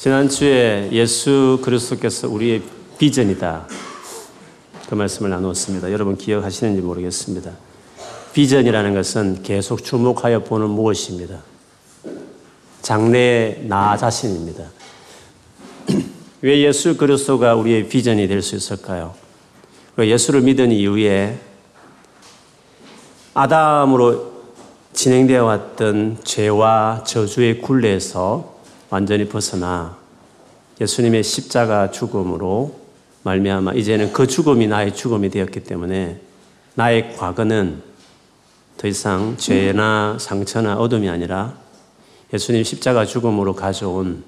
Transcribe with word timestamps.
지난주에 0.00 0.88
예수 0.92 1.60
그리스도께서 1.62 2.26
우리의 2.26 2.62
비전이다. 2.96 3.66
그 4.88 4.94
말씀을 4.94 5.28
나누었습니다. 5.28 5.92
여러분 5.92 6.16
기억하시는지 6.16 6.80
모르겠습니다. 6.80 7.50
비전이라는 8.32 8.94
것은 8.94 9.42
계속 9.42 9.84
주목하여 9.84 10.44
보는 10.44 10.70
무엇입니다. 10.70 11.40
장래의 12.80 13.66
나 13.68 13.94
자신입니다. 13.98 14.64
왜 16.40 16.62
예수 16.62 16.96
그리스도가 16.96 17.54
우리의 17.54 17.90
비전이 17.90 18.26
될 18.26 18.40
수 18.40 18.56
있을까요? 18.56 19.14
예수를 19.98 20.40
믿은 20.40 20.72
이후에 20.72 21.38
아담으로 23.34 24.32
진행되어 24.94 25.44
왔던 25.44 26.20
죄와 26.24 27.04
저주의 27.06 27.60
굴레에서 27.60 28.59
완전히 28.90 29.28
벗어나 29.28 29.96
예수님의 30.80 31.22
십자가 31.22 31.90
죽음으로 31.90 32.78
말미암아 33.22 33.74
이제는 33.74 34.12
그 34.12 34.26
죽음이 34.26 34.66
나의 34.66 34.94
죽음이 34.94 35.30
되었기 35.30 35.60
때문에 35.64 36.20
나의 36.74 37.16
과거는 37.16 37.82
더 38.76 38.88
이상 38.88 39.36
죄나 39.36 40.16
상처나 40.18 40.76
어둠이 40.76 41.08
아니라 41.08 41.54
예수님 42.32 42.64
십자가 42.64 43.04
죽음으로 43.04 43.54
가져온 43.54 44.24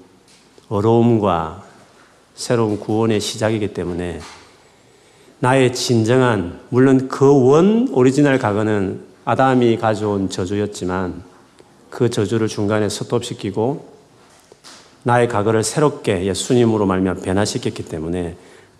의로움과 0.69 1.63
새로운 2.35 2.79
구원의 2.79 3.19
시작이기 3.19 3.73
때문에 3.73 4.19
나의 5.39 5.73
진정한 5.73 6.59
물론 6.69 7.07
그 7.09 7.25
원 7.25 7.89
오리지널 7.91 8.39
과거는 8.39 9.01
아담이 9.25 9.77
가져온 9.77 10.29
저주였지만 10.29 11.23
그 11.89 12.09
저주를 12.09 12.47
중간에 12.47 12.87
스톱시키고 12.89 13.92
나의 15.03 15.27
과거를 15.27 15.63
새롭게 15.63 16.25
예수님으로 16.25 16.85
말미암아 16.85 17.21
변화시켰기 17.21 17.83
때문에 17.85 18.35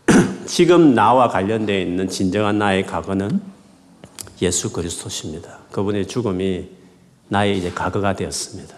지금 0.48 0.96
나와 0.96 1.27
관련되어 1.27 1.79
있는 1.79 2.07
진정한 2.07 2.57
나의 2.57 2.85
과거는 2.85 3.41
예수 4.41 4.71
그리스도십니다. 4.71 5.60
그분의 5.71 6.07
죽음이 6.07 6.70
나의 7.27 7.57
이제 7.57 7.71
과거가 7.71 8.16
되었습니다. 8.16 8.76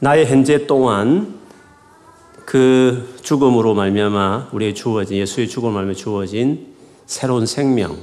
나의 0.00 0.26
현재 0.26 0.66
동안 0.66 1.40
그 2.44 3.16
죽음으로 3.22 3.74
말미암아 3.74 4.48
우리의 4.52 4.74
주어진 4.74 5.18
예수의 5.18 5.48
죽음을 5.48 5.74
말미암아 5.74 5.94
주어진 5.94 6.74
새로운 7.06 7.46
생명, 7.46 7.96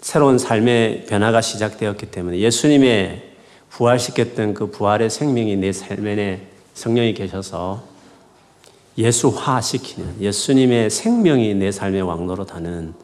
새로운 0.00 0.38
삶의 0.38 1.06
변화가 1.06 1.40
시작되었기 1.40 2.06
때문에 2.06 2.38
예수님의 2.38 3.29
부활시켰던 3.70 4.54
그 4.54 4.70
부활의 4.70 5.10
생명이 5.10 5.56
내 5.56 5.72
삶에 5.72 6.46
성령이 6.74 7.14
계셔서 7.14 7.82
예수화시키는 8.98 10.20
예수님의 10.20 10.90
생명이 10.90 11.54
내 11.54 11.72
삶의 11.72 12.02
왕노릇하는 12.02 12.94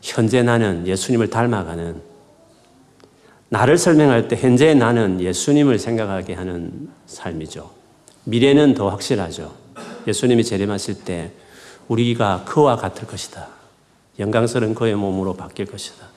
현재 0.00 0.42
나는 0.42 0.86
예수님을 0.86 1.30
닮아가는 1.30 2.00
나를 3.48 3.76
설명할 3.76 4.28
때 4.28 4.36
현재 4.36 4.74
나는 4.74 5.20
예수님을 5.20 5.78
생각하게 5.78 6.34
하는 6.34 6.88
삶이죠. 7.06 7.70
미래는 8.24 8.74
더 8.74 8.88
확실하죠. 8.88 9.52
예수님이 10.06 10.44
재림하실 10.44 11.04
때 11.04 11.32
우리가 11.88 12.44
그와 12.46 12.76
같을 12.76 13.06
것이다. 13.06 13.48
영광스러운 14.18 14.74
그의 14.74 14.94
몸으로 14.94 15.34
바뀔 15.34 15.66
것이다. 15.66 16.11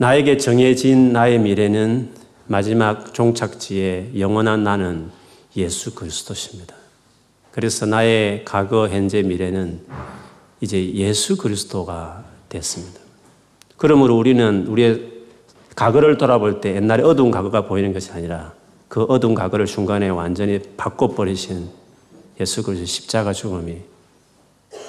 나에게 0.00 0.36
정해진 0.36 1.12
나의 1.12 1.40
미래는 1.40 2.10
마지막 2.46 3.12
종착지에 3.12 4.12
영원한 4.16 4.62
나는 4.62 5.10
예수 5.56 5.92
그리스도십니다. 5.96 6.76
그래서 7.50 7.84
나의 7.84 8.44
과거, 8.44 8.88
현재, 8.88 9.22
미래는 9.22 9.80
이제 10.60 10.94
예수 10.94 11.36
그리스도가 11.36 12.24
됐습니다. 12.48 13.00
그러므로 13.76 14.16
우리는 14.16 14.68
우리의 14.68 15.02
과거를 15.74 16.16
돌아볼 16.16 16.60
때 16.60 16.76
옛날에 16.76 17.02
어두운 17.02 17.32
과거가 17.32 17.66
보이는 17.66 17.92
것이 17.92 18.12
아니라 18.12 18.52
그 18.86 19.02
어두운 19.02 19.34
과거를 19.34 19.66
중간에 19.66 20.08
완전히 20.10 20.60
바꿔버리신 20.76 21.70
예수 22.40 22.62
그리스도 22.62 22.86
십자가 22.86 23.32
죽음이 23.32 23.78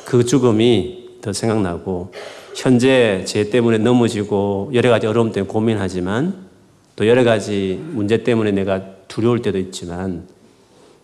그 0.06 0.24
죽음이 0.24 1.18
더 1.24 1.34
생각나고 1.34 2.12
현재 2.56 3.24
죄 3.26 3.50
때문에 3.50 3.78
넘어지고 3.78 4.72
여러 4.74 4.90
가지 4.90 5.08
어려움 5.08 5.32
때문에 5.32 5.52
고민하지만 5.52 6.48
또 6.96 7.08
여러 7.08 7.24
가지 7.24 7.80
문제 7.92 8.24
때문에 8.24 8.52
내가 8.52 8.84
두려울 9.08 9.42
때도 9.42 9.58
있지만 9.58 10.28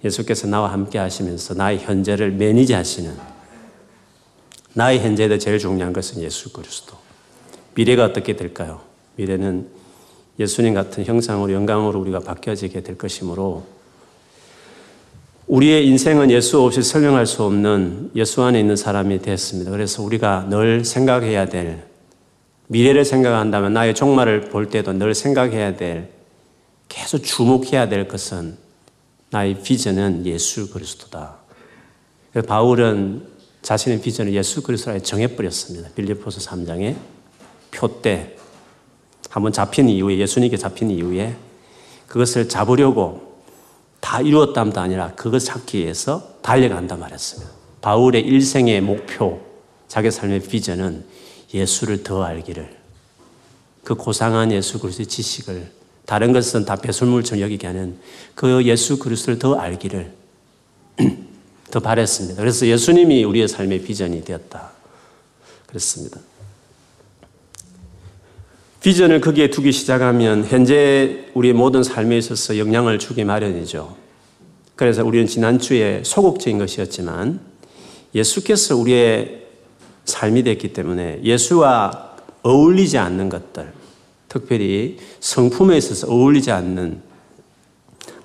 예수께서 0.03 0.47
나와 0.47 0.71
함께 0.71 0.99
하시면서 0.99 1.53
나의 1.53 1.79
현재를 1.79 2.31
매니지 2.31 2.73
하시는 2.73 3.15
나의 4.73 4.99
현재에 4.99 5.37
제일 5.37 5.57
중요한 5.57 5.93
것은 5.93 6.21
예수 6.21 6.51
그리스도. 6.51 6.97
미래가 7.75 8.03
어떻게 8.03 8.35
될까요? 8.35 8.81
미래는 9.15 9.67
예수님 10.37 10.73
같은 10.73 11.05
형상으로 11.05 11.53
영광으로 11.53 11.99
우리가 12.01 12.19
바뀌어지게 12.19 12.83
될 12.83 12.97
것이므로 12.97 13.65
우리의 15.47 15.87
인생은 15.87 16.31
예수 16.31 16.61
없이 16.61 16.81
설명할 16.81 17.27
수 17.27 17.43
없는 17.43 18.11
예수 18.15 18.41
안에 18.41 18.59
있는 18.59 18.75
사람이 18.75 19.21
되었습니다. 19.21 19.69
그래서 19.69 20.01
우리가 20.01 20.47
늘 20.49 20.83
생각해야 20.83 21.45
될 21.45 21.83
미래를 22.67 23.05
생각한다면 23.05 23.73
나의 23.73 23.93
종말을 23.93 24.49
볼 24.49 24.69
때도 24.69 24.93
늘 24.93 25.13
생각해야 25.13 25.75
될 25.75 26.09
계속 26.89 27.19
주목해야 27.19 27.89
될 27.89 28.07
것은 28.07 28.57
나의 29.29 29.61
비전은 29.61 30.25
예수 30.25 30.71
그리스도다. 30.71 31.35
바울은 32.47 33.27
자신의 33.61 34.01
비전을 34.01 34.33
예수 34.33 34.63
그리스도라 34.63 34.99
정해버렸습니다. 34.99 35.89
빌리포스 35.95 36.39
3장에 36.39 36.95
표때 37.71 38.35
한번 39.29 39.51
잡힌 39.51 39.89
이후에 39.89 40.17
예수님께 40.17 40.57
잡힌 40.57 40.89
이후에 40.89 41.35
그것을 42.07 42.49
잡으려고 42.49 43.34
다 44.05 44.21
이루었다도 44.21 44.79
아니라 44.79 45.13
그것 45.15 45.39
찾기 45.39 45.79
위해서 45.79 46.35
달려간다 46.43 46.95
말했습니다. 46.95 47.51
바울의 47.81 48.21
일생의 48.21 48.79
목표, 48.81 49.41
자기 49.87 50.11
삶의 50.11 50.41
비전은 50.41 51.03
예수를 51.51 52.03
더 52.03 52.23
알기를 52.23 52.69
그 53.83 53.95
고상한 53.95 54.51
예수 54.51 54.77
그리스도의 54.77 55.07
지식을 55.07 55.71
다른 56.05 56.33
것은 56.33 56.65
다 56.65 56.75
배설물처럼 56.75 57.41
여기게 57.41 57.65
하는 57.65 57.97
그 58.35 58.63
예수 58.65 58.99
그리스도를 58.99 59.39
더 59.39 59.55
알기를 59.55 60.13
더 61.71 61.79
바랬습니다. 61.79 62.39
그래서 62.39 62.67
예수님이 62.67 63.23
우리의 63.23 63.47
삶의 63.47 63.81
비전이 63.81 64.23
되었다. 64.23 64.69
그랬습니다. 65.65 66.19
비전을 68.85 69.19
거기에 69.19 69.49
두기 69.49 69.71
시작하면 69.71 70.45
현재 70.45 71.25
우리의 71.33 71.55
모든 71.55 71.81
삶에 71.81 72.19
있어서 72.19 72.59
영향을 72.59 72.99
주기 72.99 73.23
마련이죠. 73.23 73.95
그래서 74.75 75.03
우리는 75.03 75.25
지난주에 75.25 76.03
소극적인 76.05 76.59
것이었지만 76.59 77.39
예수께서 78.13 78.75
우리의 78.75 79.41
삶이 80.03 80.43
됐기 80.43 80.73
때문에 80.73 81.21
예수와 81.23 82.11
어울리지 82.43 82.99
않는 82.99 83.29
것들, 83.29 83.73
특별히 84.29 84.99
성품에 85.19 85.77
있어서 85.77 86.05
어울리지 86.05 86.51
않는 86.51 87.01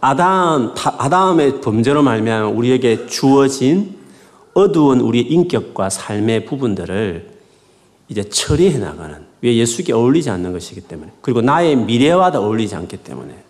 아담, 0.03 0.75
아담의 0.77 1.63
범죄로 1.63 2.03
말미암아 2.03 2.49
우리에게 2.49 3.07
주어진 3.07 3.97
어두운 4.53 5.01
우리 5.01 5.21
인격과 5.21 5.89
삶의 5.89 6.45
부분들을 6.45 7.31
이제 8.11 8.29
처리해 8.29 8.77
나가는 8.77 9.30
왜 9.43 9.57
예수께 9.57 9.93
어울리지 9.93 10.31
않는 10.31 10.53
것이기 10.53 10.83
때문에 10.83 11.13
그리고 11.21 11.41
나의 11.41 11.77
미래와도 11.77 12.41
어울리지 12.41 12.75
않기 12.75 12.99
때문에 12.99 13.43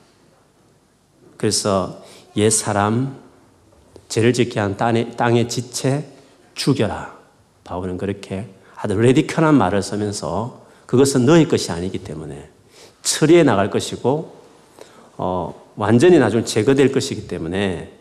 그래서 1.37 2.03
옛 2.37 2.51
사람 2.51 3.17
죄를 4.09 4.33
짓게 4.33 4.61
한 4.61 4.77
땅의, 4.77 5.17
땅의 5.17 5.49
지체 5.49 6.05
죽여라 6.55 7.17
바울은 7.65 7.97
그렇게 7.97 8.49
아주 8.77 8.95
레디컬한 8.95 9.55
말을 9.55 9.83
쓰면서 9.83 10.67
그것은 10.87 11.27
너의 11.27 11.49
것이 11.49 11.71
아니기 11.71 11.99
때문에 11.99 12.49
처리해 13.03 13.43
나갈 13.43 13.71
것이고 13.71 14.41
어, 15.17 15.71
완전히 15.77 16.19
나중 16.19 16.45
제거될 16.45 16.93
것이기 16.93 17.29
때문에 17.29 17.93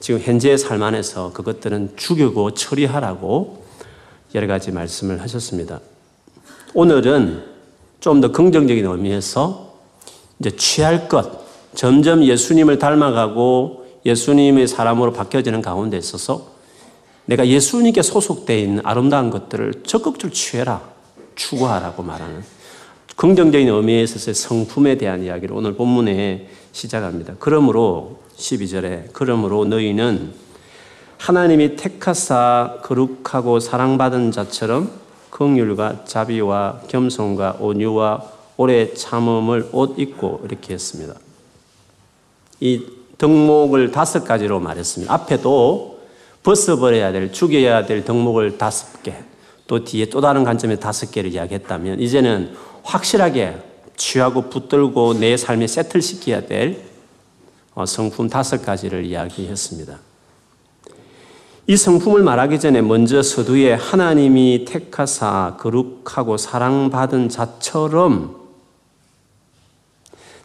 지금 0.00 0.20
현재의 0.20 0.58
삶 0.58 0.82
안에서 0.82 1.32
그것들은 1.32 1.96
죽이고 1.96 2.54
처리하라고 2.54 3.64
여러 4.34 4.46
가지 4.46 4.72
말씀을 4.72 5.20
하셨습니다. 5.20 5.80
오늘은 6.74 7.50
좀 8.00 8.20
더 8.20 8.32
긍정적인 8.32 8.86
의미에서 8.86 9.74
이제 10.38 10.50
취할 10.56 11.08
것, 11.08 11.44
점점 11.74 12.24
예수님을 12.24 12.78
닮아가고 12.78 13.86
예수님의 14.06 14.66
사람으로 14.66 15.12
바뀌어지는 15.12 15.60
가운데 15.60 15.98
있어서 15.98 16.48
내가 17.26 17.46
예수님께 17.46 18.02
소속되어 18.02 18.56
있는 18.56 18.80
아름다운 18.84 19.30
것들을 19.30 19.82
적극적으로 19.84 20.32
취해라, 20.32 20.80
추구하라고 21.34 22.02
말하는 22.02 22.42
긍정적인 23.16 23.68
의미에 23.68 24.02
있어서의 24.02 24.34
성품에 24.34 24.96
대한 24.96 25.22
이야기를 25.22 25.54
오늘 25.54 25.74
본문에 25.74 26.48
시작합니다. 26.72 27.34
그러므로 27.38 28.20
12절에 28.38 29.10
그러므로 29.12 29.66
너희는 29.66 30.32
하나님이 31.18 31.76
택하사 31.76 32.78
거룩하고 32.82 33.60
사랑받은 33.60 34.32
자처럼 34.32 34.90
긍휼과 35.30 36.04
자비와 36.04 36.82
겸손과 36.88 37.56
온유와 37.60 38.22
오래 38.56 38.92
참음을 38.92 39.70
옷 39.72 39.98
입고 39.98 40.42
이렇게 40.44 40.74
했습니다. 40.74 41.14
이 42.60 42.84
덕목을 43.16 43.90
다섯 43.90 44.24
가지로 44.24 44.60
말했습니다. 44.60 45.12
앞에도 45.12 46.00
벗어버려야 46.42 47.12
될, 47.12 47.32
죽여야 47.32 47.86
될 47.86 48.04
덕목을 48.04 48.58
다섯 48.58 49.02
개, 49.02 49.14
또 49.66 49.84
뒤에 49.84 50.06
또 50.06 50.20
다른 50.20 50.44
관점에 50.44 50.76
다섯 50.76 51.10
개를 51.10 51.32
이야기했다면 51.32 52.00
이제는 52.00 52.54
확실하게 52.82 53.56
취하고 53.96 54.48
붙들고 54.48 55.14
내 55.14 55.36
삶에 55.36 55.66
세틀시켜야 55.66 56.46
될 56.46 56.82
어, 57.74 57.86
성품 57.86 58.28
다섯 58.28 58.64
가지를 58.64 59.04
이야기했습니다. 59.04 59.98
이 61.70 61.76
성품을 61.76 62.24
말하기 62.24 62.58
전에 62.58 62.82
먼저 62.82 63.22
서두에 63.22 63.74
하나님이 63.74 64.64
택하사 64.64 65.56
거룩하고 65.60 66.36
사랑받은 66.36 67.28
자처럼 67.28 68.34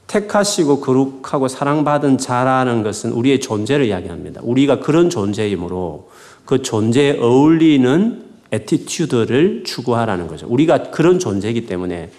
택하시고 0.06 0.82
거룩하고 0.82 1.48
사랑받은 1.48 2.20
자라는 2.20 2.84
것은 2.84 3.12
우리의 3.12 3.40
존재를 3.40 3.88
이야기합니다. 3.88 4.42
우리가 4.44 4.82
그런 4.82 5.10
존재이므로 5.10 6.12
그 6.46 6.62
존재에 6.62 7.18
어울리는 7.18 8.24
attitude를 8.52 9.64
추구하라는 9.66 10.28
거죠. 10.28 10.46
우리가 10.48 10.92
그런 10.92 11.18
존재이기 11.18 11.66
때문에 11.66 12.12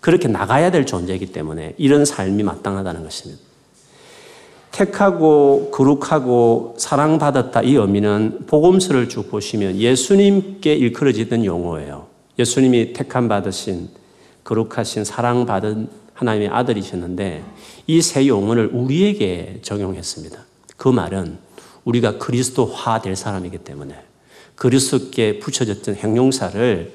그렇게 0.00 0.28
나가야 0.28 0.70
될 0.70 0.86
존재이기 0.86 1.26
때문에 1.26 1.74
이런 1.76 2.06
삶이 2.06 2.42
마땅하다는 2.42 3.02
것입니다. 3.02 3.42
택하고 4.72 5.70
거룩하고 5.72 6.74
사랑받았다 6.78 7.62
이 7.62 7.74
의미는 7.74 8.40
복음서를 8.46 9.08
쭉 9.08 9.30
보시면 9.30 9.76
예수님께 9.76 10.74
일컬어지던 10.74 11.44
용어예요. 11.44 12.06
예수님이 12.38 12.92
택함 12.92 13.28
받으신 13.28 13.88
거룩하신 14.44 15.04
사랑받은 15.04 15.88
하나님의 16.14 16.48
아들이셨는데 16.48 17.42
이 17.86 18.00
세 18.02 18.26
용어를 18.26 18.70
우리에게 18.72 19.60
적용했습니다. 19.62 20.38
그 20.76 20.88
말은 20.88 21.38
우리가 21.84 22.18
그리스도화 22.18 23.00
될 23.00 23.16
사람이기 23.16 23.58
때문에 23.58 23.94
그리스도께 24.56 25.38
붙여졌던 25.38 25.96
행용사를 25.96 26.92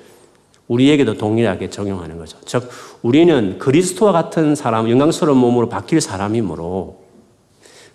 우리에게도 0.67 1.15
동일하게 1.15 1.69
적용하는 1.69 2.17
거죠. 2.17 2.37
즉, 2.45 2.69
우리는 3.01 3.57
그리스도와 3.57 4.11
같은 4.11 4.55
사람, 4.55 4.89
영광스러운 4.89 5.37
몸으로 5.37 5.67
바뀔 5.69 5.99
사람이므로 5.99 7.01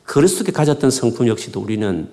그리스도께 0.07 0.53
가졌던 0.53 0.91
성품 0.91 1.29
역시도 1.29 1.61
우리는 1.61 2.09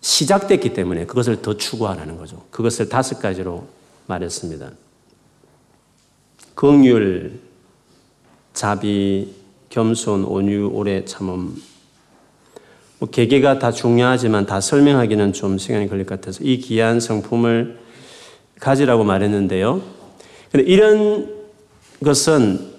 시작됐기 0.00 0.72
때문에 0.72 1.06
그것을 1.06 1.42
더 1.42 1.56
추구하라는 1.56 2.16
거죠. 2.16 2.44
그것을 2.50 2.88
다섯 2.88 3.20
가지로 3.20 3.66
말했습니다. 4.06 4.70
긍휼, 6.54 7.32
자비, 8.54 9.34
겸손, 9.68 10.24
온유, 10.24 10.70
오래 10.72 11.04
참음. 11.04 11.62
뭐 12.98 13.10
개개가 13.10 13.58
다 13.58 13.70
중요하지만 13.72 14.46
다 14.46 14.60
설명하기는 14.60 15.34
좀 15.34 15.58
시간이 15.58 15.88
걸릴 15.88 16.06
것 16.06 16.18
같아서 16.18 16.42
이 16.42 16.58
귀한 16.58 16.98
성품을 16.98 17.78
가지라고 18.58 19.04
말했는데요. 19.04 19.82
근데 20.50 20.64
이런 20.66 21.28
것은 22.02 22.75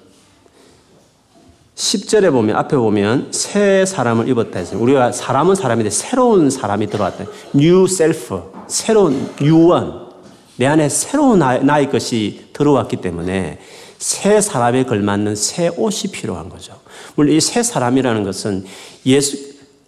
10절에 1.78 2.32
보면, 2.32 2.56
앞에 2.56 2.76
보면, 2.76 3.28
새 3.32 3.86
사람을 3.86 4.28
입었다 4.30 4.58
했어요. 4.58 4.82
우리가 4.82 5.12
사람은 5.12 5.54
사람인데 5.54 5.92
새로운 5.92 6.50
사람이 6.50 6.88
들어왔다. 6.88 7.26
new 7.54 7.84
self. 7.86 8.42
새로운 8.68 9.30
유언. 9.42 10.08
내 10.56 10.66
안에 10.66 10.90
새로운 10.90 11.38
나의 11.40 11.92
것이 11.92 12.48
들어왔기 12.54 12.98
때문에 12.98 13.60
새 14.00 14.42
사람에 14.42 14.86
걸맞는 14.86 15.36
새 15.36 15.68
옷이 15.78 16.12
필요한 16.12 16.50
거죠. 16.50 16.74
물론 17.16 17.36
이 17.36 17.40
새 17.40 17.62
사람이라는 17.62 18.24
것은 18.24 18.66
예수, 19.06 19.38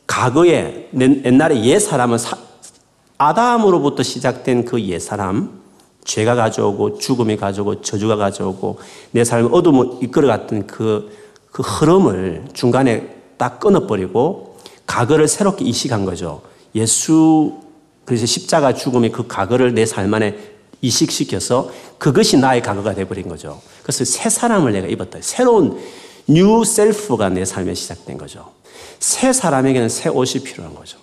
과거에, 0.05 0.89
옛날에 0.93 1.63
옛 1.65 1.79
사람은 1.79 2.19
사, 2.19 2.37
아담으로부터 3.17 4.03
시작된 4.03 4.65
그 4.65 4.79
옛 4.79 4.99
사람, 4.99 5.59
죄가 6.05 6.35
가져오고 6.35 6.99
죽음이 6.99 7.35
가져오고 7.35 7.81
저주가 7.81 8.15
가져오고 8.15 8.77
내 9.11 9.23
삶을 9.23 9.49
어둠을 9.53 10.03
이끌어갔던 10.03 10.67
그, 10.67 11.11
그 11.51 11.63
흐름을 11.63 12.45
중간에 12.53 13.15
딱 13.37 13.59
끊어버리고 13.59 14.57
과거를 14.85 15.27
새롭게 15.27 15.65
이식한 15.65 16.05
거죠. 16.05 16.41
예수, 16.75 17.59
그래서 18.05 18.25
십자가 18.25 18.73
죽음의 18.73 19.11
그 19.11 19.27
과거를 19.27 19.73
내 19.73 19.85
삶 19.85 20.13
안에 20.13 20.37
이식시켜서 20.81 21.69
그것이 21.97 22.37
나의 22.37 22.61
과거가 22.61 22.93
되어버린 22.93 23.27
거죠. 23.27 23.61
그래서 23.83 24.05
새 24.05 24.29
사람을 24.29 24.71
내가 24.71 24.87
입었다. 24.87 25.19
새로운 25.21 25.77
new 26.27 26.63
self가 26.63 27.29
내 27.29 27.43
삶에 27.43 27.73
시작된 27.73 28.17
거죠. 28.17 28.51
새 28.99 29.33
사람에게는 29.33 29.89
새 29.89 30.09
옷이 30.09 30.43
필요한 30.43 30.73
거죠. 30.75 30.97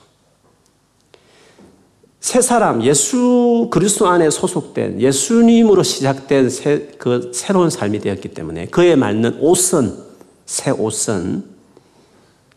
새 2.20 2.40
사람, 2.40 2.82
예수 2.82 3.68
그리스도 3.70 4.08
안에 4.08 4.30
소속된 4.30 5.00
예수님으로 5.00 5.82
시작된 5.82 6.50
새, 6.50 6.88
그 6.98 7.30
새로운 7.34 7.70
삶이 7.70 8.00
되었기 8.00 8.30
때문에 8.30 8.66
그에 8.66 8.96
맞는 8.96 9.38
옷은 9.40 10.05
새 10.46 10.70
옷은 10.70 11.44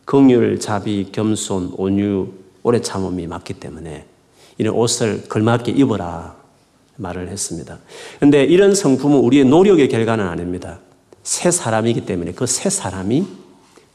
긍휼, 0.06 0.60
자비, 0.60 1.10
겸손, 1.12 1.74
온유, 1.78 2.28
오래 2.64 2.82
참음이 2.82 3.28
맞기 3.28 3.56
때문에 3.56 4.06
이런 4.58 4.76
옷을 4.76 5.24
걸맞게 5.28 5.72
입어라 5.72 6.36
말을 6.98 7.30
했습니다. 7.30 7.80
그런데 8.18 8.44
이런 8.44 8.76
성품은 8.76 9.20
우리의 9.20 9.46
노력의 9.46 9.90
결과는 9.90 10.28
아닙니다. 10.28 10.80
새 11.24 11.52
사람이기 11.52 12.06
때문에 12.06 12.34
그 12.34 12.46
새 12.46 12.70
사람이 12.70 13.26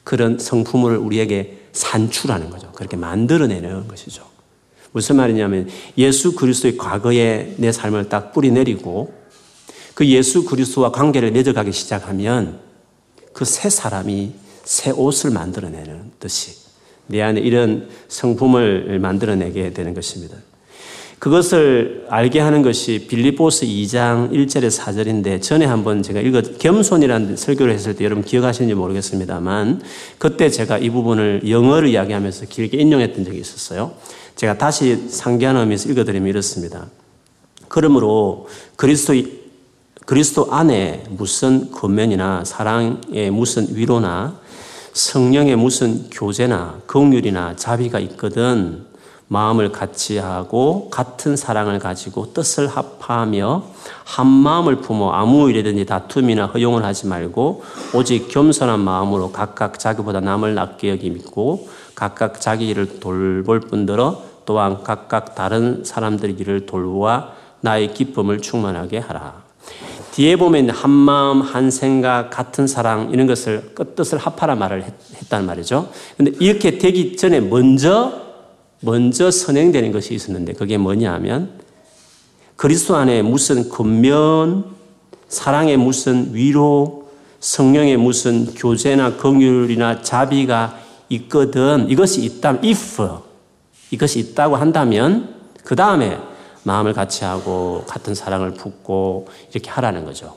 그런 0.04 0.38
성품을 0.38 0.96
우리에게 0.98 1.58
산출하는 1.72 2.50
거죠. 2.50 2.70
그렇게 2.72 2.96
만들어내는 2.96 3.88
것이죠. 3.88 4.24
무슨 4.92 5.16
말이냐면 5.16 5.68
예수 5.98 6.34
그리스도의 6.34 6.76
과거에 6.76 7.54
내 7.56 7.72
삶을 7.72 8.08
딱 8.08 8.32
뿌리내리고 8.32 9.12
그 9.94 10.06
예수 10.06 10.44
그리스도와 10.44 10.92
관계를 10.92 11.32
맺어가기 11.32 11.72
시작하면 11.72 12.60
그 13.34 13.44
새 13.44 13.68
사람이 13.68 14.32
새 14.64 14.90
옷을 14.90 15.30
만들어내는 15.30 16.12
듯이 16.18 16.52
내 17.06 17.20
안에 17.20 17.40
이런 17.40 17.88
성품을 18.08 18.98
만들어내게 19.00 19.74
되는 19.74 19.92
것입니다. 19.92 20.36
그것을 21.18 22.06
알게 22.08 22.40
하는 22.40 22.62
것이 22.62 23.06
빌리보스 23.08 23.66
2장 23.66 24.30
1절에 24.30 24.70
4절인데 24.70 25.42
전에 25.42 25.64
한번 25.64 26.02
제가 26.02 26.20
읽어 26.20 26.42
겸손이라는 26.42 27.36
설교를 27.36 27.72
했을 27.72 27.96
때 27.96 28.04
여러분 28.04 28.24
기억하시는지 28.24 28.74
모르겠습니다만 28.74 29.82
그때 30.18 30.50
제가 30.50 30.78
이 30.78 30.90
부분을 30.90 31.48
영어를 31.48 31.88
이야기하면서 31.88 32.46
길게 32.46 32.78
인용했던 32.78 33.24
적이 33.24 33.38
있었어요. 33.38 33.94
제가 34.36 34.58
다시 34.58 35.08
상기하는 35.08 35.62
의미에서 35.62 35.90
읽어드리면 35.90 36.28
이렇습니다. 36.28 36.88
그러므로 37.68 38.46
그리스도 38.76 39.14
그리스도 40.04 40.52
안에 40.52 41.04
무슨 41.08 41.70
권면이나 41.72 42.44
사랑의 42.44 43.30
무슨 43.30 43.74
위로나 43.74 44.34
성령의 44.92 45.56
무슨 45.56 46.10
교제나 46.10 46.80
긍휼이나 46.86 47.56
자비가 47.56 47.98
있거든 48.00 48.84
마음을 49.28 49.72
같이 49.72 50.18
하고 50.18 50.90
같은 50.90 51.36
사랑을 51.36 51.78
가지고 51.78 52.34
뜻을 52.34 52.66
합하며 52.68 53.64
한 54.04 54.26
마음을 54.26 54.76
품어 54.76 55.12
아무 55.12 55.48
일이든지 55.48 55.86
다툼이나 55.86 56.46
허용을 56.46 56.84
하지 56.84 57.06
말고 57.06 57.64
오직 57.94 58.28
겸손한 58.28 58.80
마음으로 58.80 59.32
각각 59.32 59.78
자기보다 59.78 60.20
남을 60.20 60.54
낫게 60.54 60.90
여기고 60.90 61.66
각각 61.94 62.42
자기 62.42 62.68
일을 62.68 63.00
돌볼 63.00 63.60
뿐더러 63.60 64.22
또한 64.44 64.82
각각 64.82 65.34
다른 65.34 65.82
사람들 65.82 66.38
일을 66.38 66.66
돌보아 66.66 67.30
나의 67.62 67.94
기쁨을 67.94 68.42
충만하게 68.42 68.98
하라. 68.98 69.43
뒤에 70.14 70.36
보면 70.36 70.70
한 70.70 70.90
마음, 70.90 71.40
한 71.40 71.72
생각, 71.72 72.30
같은 72.30 72.68
사랑 72.68 73.10
이런 73.10 73.26
것을 73.26 73.72
끝뜻을 73.74 74.18
합하라 74.18 74.54
말을 74.54 74.84
했 74.84 75.28
단 75.28 75.44
말이죠. 75.46 75.90
근데 76.16 76.32
이렇게 76.38 76.78
되기 76.78 77.16
전에 77.16 77.40
먼저 77.40 78.22
먼저 78.80 79.30
선행되는 79.30 79.90
것이 79.90 80.14
있었는데 80.14 80.52
그게 80.52 80.78
뭐냐 80.78 81.12
하면 81.14 81.58
그리스도 82.54 82.94
안에 82.94 83.22
무슨 83.22 83.68
근면, 83.68 84.66
사랑의 85.28 85.76
무슨 85.78 86.32
위로, 86.32 87.08
성령의 87.40 87.96
무슨 87.96 88.54
교제나 88.54 89.16
긍휼이나 89.16 90.02
자비가 90.02 90.78
있거든. 91.08 91.86
이것이 91.88 92.22
있다면 92.24 92.62
if 92.64 93.02
이것이 93.90 94.20
있다고 94.20 94.54
한다면 94.54 95.34
그 95.64 95.74
다음에 95.74 96.18
마음을 96.64 96.92
같이 96.92 97.24
하고 97.24 97.84
같은 97.86 98.14
사랑을 98.14 98.52
품고 98.54 99.28
이렇게 99.52 99.70
하라는 99.70 100.04
거죠. 100.04 100.36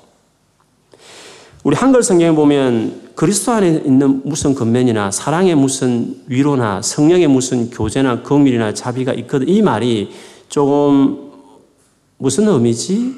우리 1.63 1.75
한글 1.75 2.03
성경에 2.03 2.33
보면 2.35 3.11
그리스도 3.15 3.51
안에 3.51 3.81
있는 3.85 4.21
무슨 4.23 4.53
근면이나 4.53 5.11
사랑의 5.11 5.55
무슨 5.55 6.21
위로나 6.27 6.81
성령의 6.81 7.27
무슨 7.27 7.69
교제나 7.69 8.21
긍휼이나 8.21 8.73
자비가 8.73 9.13
있거든. 9.13 9.49
이 9.49 9.61
말이 9.61 10.11
조금 10.49 11.31
무슨 12.17 12.47
의미지? 12.47 13.15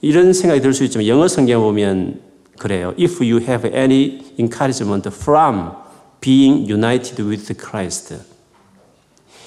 이런 0.00 0.32
생각이 0.32 0.60
들 0.60 0.72
수 0.72 0.84
있지만 0.84 1.06
영어 1.08 1.28
성경에 1.28 1.60
보면 1.62 2.20
그래요. 2.58 2.94
If 2.98 3.22
you 3.22 3.40
have 3.42 3.68
any 3.74 4.22
encouragement 4.38 5.08
from 5.12 5.72
being 6.20 6.70
united 6.70 7.22
with 7.22 7.52
Christ. 7.54 8.29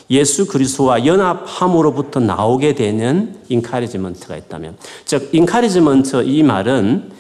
예수 0.10 0.48
그리스도와 0.48 1.06
연합함으로부터 1.06 2.20
나오게 2.20 2.76
되는 2.76 3.36
encouragement가 3.50 4.38
있다면 4.38 4.78
즉 5.06 5.30
encouragement 5.32 6.24
이 6.26 6.44
말은 6.44 7.12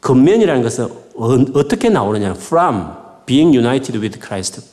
권면이라는 0.00 0.62
것은 0.62 0.88
어, 1.16 1.44
떻게 1.68 1.88
나오느냐 1.88 2.32
from 2.32 2.86
being 3.26 3.56
united 3.56 3.98
with 3.98 4.18
Christ 4.20 4.70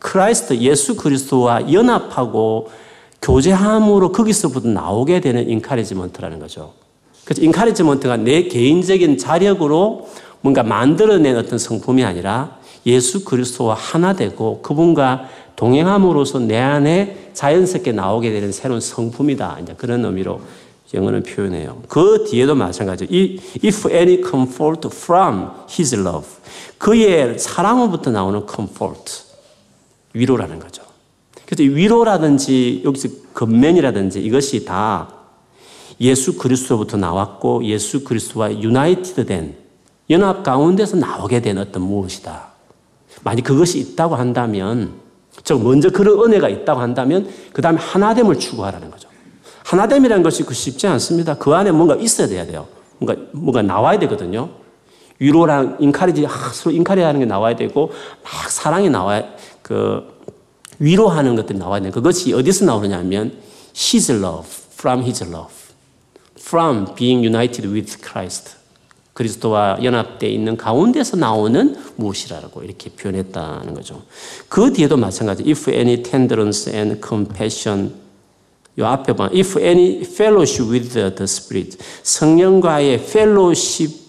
Christ 0.00 0.56
예수 0.58 0.96
그리스도와 0.96 1.72
연합하고 1.72 2.70
교제함으로 3.22 4.12
거기서부터 4.12 4.68
나오게 4.68 5.20
되는 5.20 5.48
encouragement라는 5.48 6.38
거죠. 6.38 6.72
그래서 7.24 7.42
encouragement가 7.42 8.16
내 8.16 8.44
개인적인 8.44 9.18
자력으로 9.18 10.08
뭔가 10.40 10.62
만들어낸 10.62 11.36
어떤 11.36 11.58
성품이 11.58 12.02
아니라 12.02 12.58
예수 12.86 13.24
그리스도와 13.24 13.74
하나 13.74 14.14
되고 14.14 14.62
그분과 14.62 15.28
동행함으로써 15.56 16.38
내 16.38 16.58
안에 16.58 17.30
자연스럽게 17.34 17.92
나오게 17.92 18.30
되는 18.30 18.50
새로운 18.52 18.80
성품이다. 18.80 19.58
이제 19.62 19.74
그런 19.76 20.04
의미로 20.04 20.40
영어는 20.92 21.22
표현해요. 21.22 21.82
그 21.88 22.24
뒤에도 22.28 22.54
마찬가지죠. 22.54 23.12
If 23.64 23.90
any 23.90 24.22
comfort 24.22 24.88
from 24.90 25.50
his 25.70 25.94
love. 25.94 26.26
그의 26.78 27.38
사랑으로부터 27.38 28.10
나오는 28.10 28.44
comfort. 28.52 29.22
위로라는 30.14 30.58
거죠. 30.58 30.82
그래서 31.46 31.62
위로라든지 31.62 32.82
여기서 32.84 33.08
근면이라든지 33.32 34.20
이것이 34.20 34.64
다 34.64 35.12
예수 36.00 36.38
그리스도부터 36.38 36.96
나왔고 36.96 37.64
예수 37.64 38.02
그리스도와 38.04 38.50
유나이티드 38.60 39.26
된 39.26 39.56
연합 40.08 40.42
가운데서 40.42 40.96
나오게 40.96 41.42
된 41.42 41.58
어떤 41.58 41.82
무엇이다. 41.82 42.49
만약 43.22 43.42
그것이 43.42 43.78
있다고 43.78 44.14
한다면 44.14 44.92
즉 45.44 45.62
먼저 45.62 45.90
그런 45.90 46.24
은혜가 46.24 46.48
있다고 46.48 46.80
한다면 46.80 47.28
그 47.52 47.62
다음에 47.62 47.78
하나됨을 47.78 48.38
추구하라는 48.38 48.90
거죠. 48.90 49.08
하나됨이라는 49.64 50.22
것이 50.22 50.42
그 50.44 50.54
쉽지 50.54 50.86
않습니다. 50.86 51.34
그 51.34 51.54
안에 51.54 51.70
뭔가 51.70 51.94
있어야 51.94 52.26
돼야 52.26 52.46
돼요. 52.46 52.66
뭔가 52.98 53.20
뭔가 53.32 53.62
나와야 53.62 53.98
되거든요. 54.00 54.50
위로랑 55.18 55.76
인카리지 55.80 56.26
서로 56.52 56.74
인카리하는 56.74 57.20
게 57.20 57.26
나와야 57.26 57.54
되고 57.54 57.92
막 58.22 58.50
사랑이 58.50 58.88
나와야 58.90 59.24
그 59.62 60.02
위로하는 60.78 61.36
것들이 61.36 61.58
나와야 61.58 61.80
돼. 61.80 61.90
그것이 61.90 62.32
어디서 62.32 62.64
나오느냐면 62.64 63.32
His 63.76 64.10
love, 64.10 64.48
from 64.72 65.02
His 65.02 65.22
love, 65.22 65.52
from 66.38 66.94
being 66.94 67.24
united 67.24 67.68
with 67.68 68.02
Christ. 68.02 68.59
그리스도와 69.12 69.78
연합되어 69.82 70.28
있는 70.30 70.56
가운데서 70.56 71.16
나오는 71.16 71.76
무엇이라고 71.96 72.62
이렇게 72.62 72.90
표현했다는 72.90 73.74
거죠. 73.74 74.02
그 74.48 74.72
뒤에도 74.72 74.96
마찬가지. 74.96 75.42
If 75.46 75.70
any 75.70 76.02
tenderness 76.02 76.70
and 76.70 77.00
compassion 77.06 77.92
요 78.78 78.86
앞에 78.86 79.14
봐. 79.14 79.28
If 79.34 79.60
any 79.60 80.00
fellowship 80.02 80.72
with 80.72 80.92
the 80.92 81.24
Spirit. 81.24 81.78
성령과의 82.02 82.94
fellowship이 82.94 84.00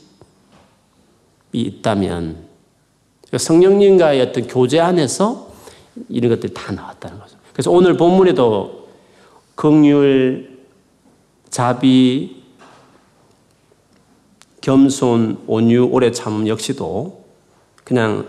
있다면 1.54 2.38
성령님과의 3.36 4.22
어떤 4.22 4.48
교제 4.48 4.80
안에서 4.80 5.52
이런 6.10 6.32
것들이 6.32 6.54
다 6.54 6.72
나왔다는 6.72 7.20
거죠. 7.20 7.38
그래서 7.54 7.72
오늘 7.72 7.98
본문에도 7.98 8.88
긍휼, 9.56 10.48
자비, 11.50 12.41
겸손, 14.62 15.44
온유, 15.48 15.90
오래 15.92 16.12
참음 16.12 16.48
역시도 16.48 17.26
그냥 17.84 18.28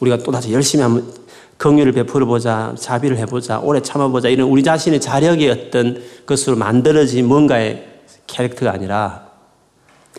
우리가 0.00 0.18
또다시 0.18 0.52
열심히 0.52 0.82
한번 0.82 1.12
긍휼을 1.58 1.92
베풀어 1.92 2.26
보자, 2.26 2.74
자비를 2.78 3.18
해보자, 3.18 3.60
오래 3.60 3.80
참아보자 3.80 4.28
이런 4.28 4.48
우리 4.48 4.62
자신의 4.62 5.00
자력의 5.00 5.50
어떤 5.50 6.02
것으로 6.26 6.56
만들어진 6.56 7.26
뭔가의 7.26 8.00
캐릭터가 8.26 8.72
아니라 8.72 9.28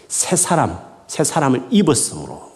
새 0.07 0.35
사람, 0.35 0.79
새 1.07 1.23
사람을 1.23 1.67
입었으므로 1.69 2.51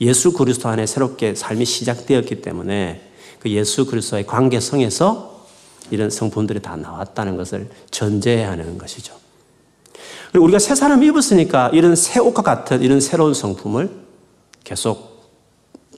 예수 0.00 0.32
그리스도 0.32 0.68
안에 0.68 0.86
새롭게 0.86 1.34
삶이 1.34 1.64
시작되었기 1.64 2.42
때문에 2.42 3.12
그 3.38 3.50
예수 3.50 3.86
그리스도의 3.86 4.26
관계성에서 4.26 5.46
이런 5.90 6.10
성품들이 6.10 6.60
다 6.60 6.76
나왔다는 6.76 7.36
것을 7.36 7.70
전제하는 7.90 8.78
것이죠. 8.78 9.21
그리고 10.32 10.44
우리가 10.44 10.58
새 10.58 10.74
사람 10.74 11.02
입었으니까 11.02 11.68
이런 11.74 11.94
새 11.94 12.18
옷과 12.18 12.42
같은 12.42 12.80
이런 12.82 13.00
새로운 13.00 13.34
성품을 13.34 13.90
계속 14.64 15.30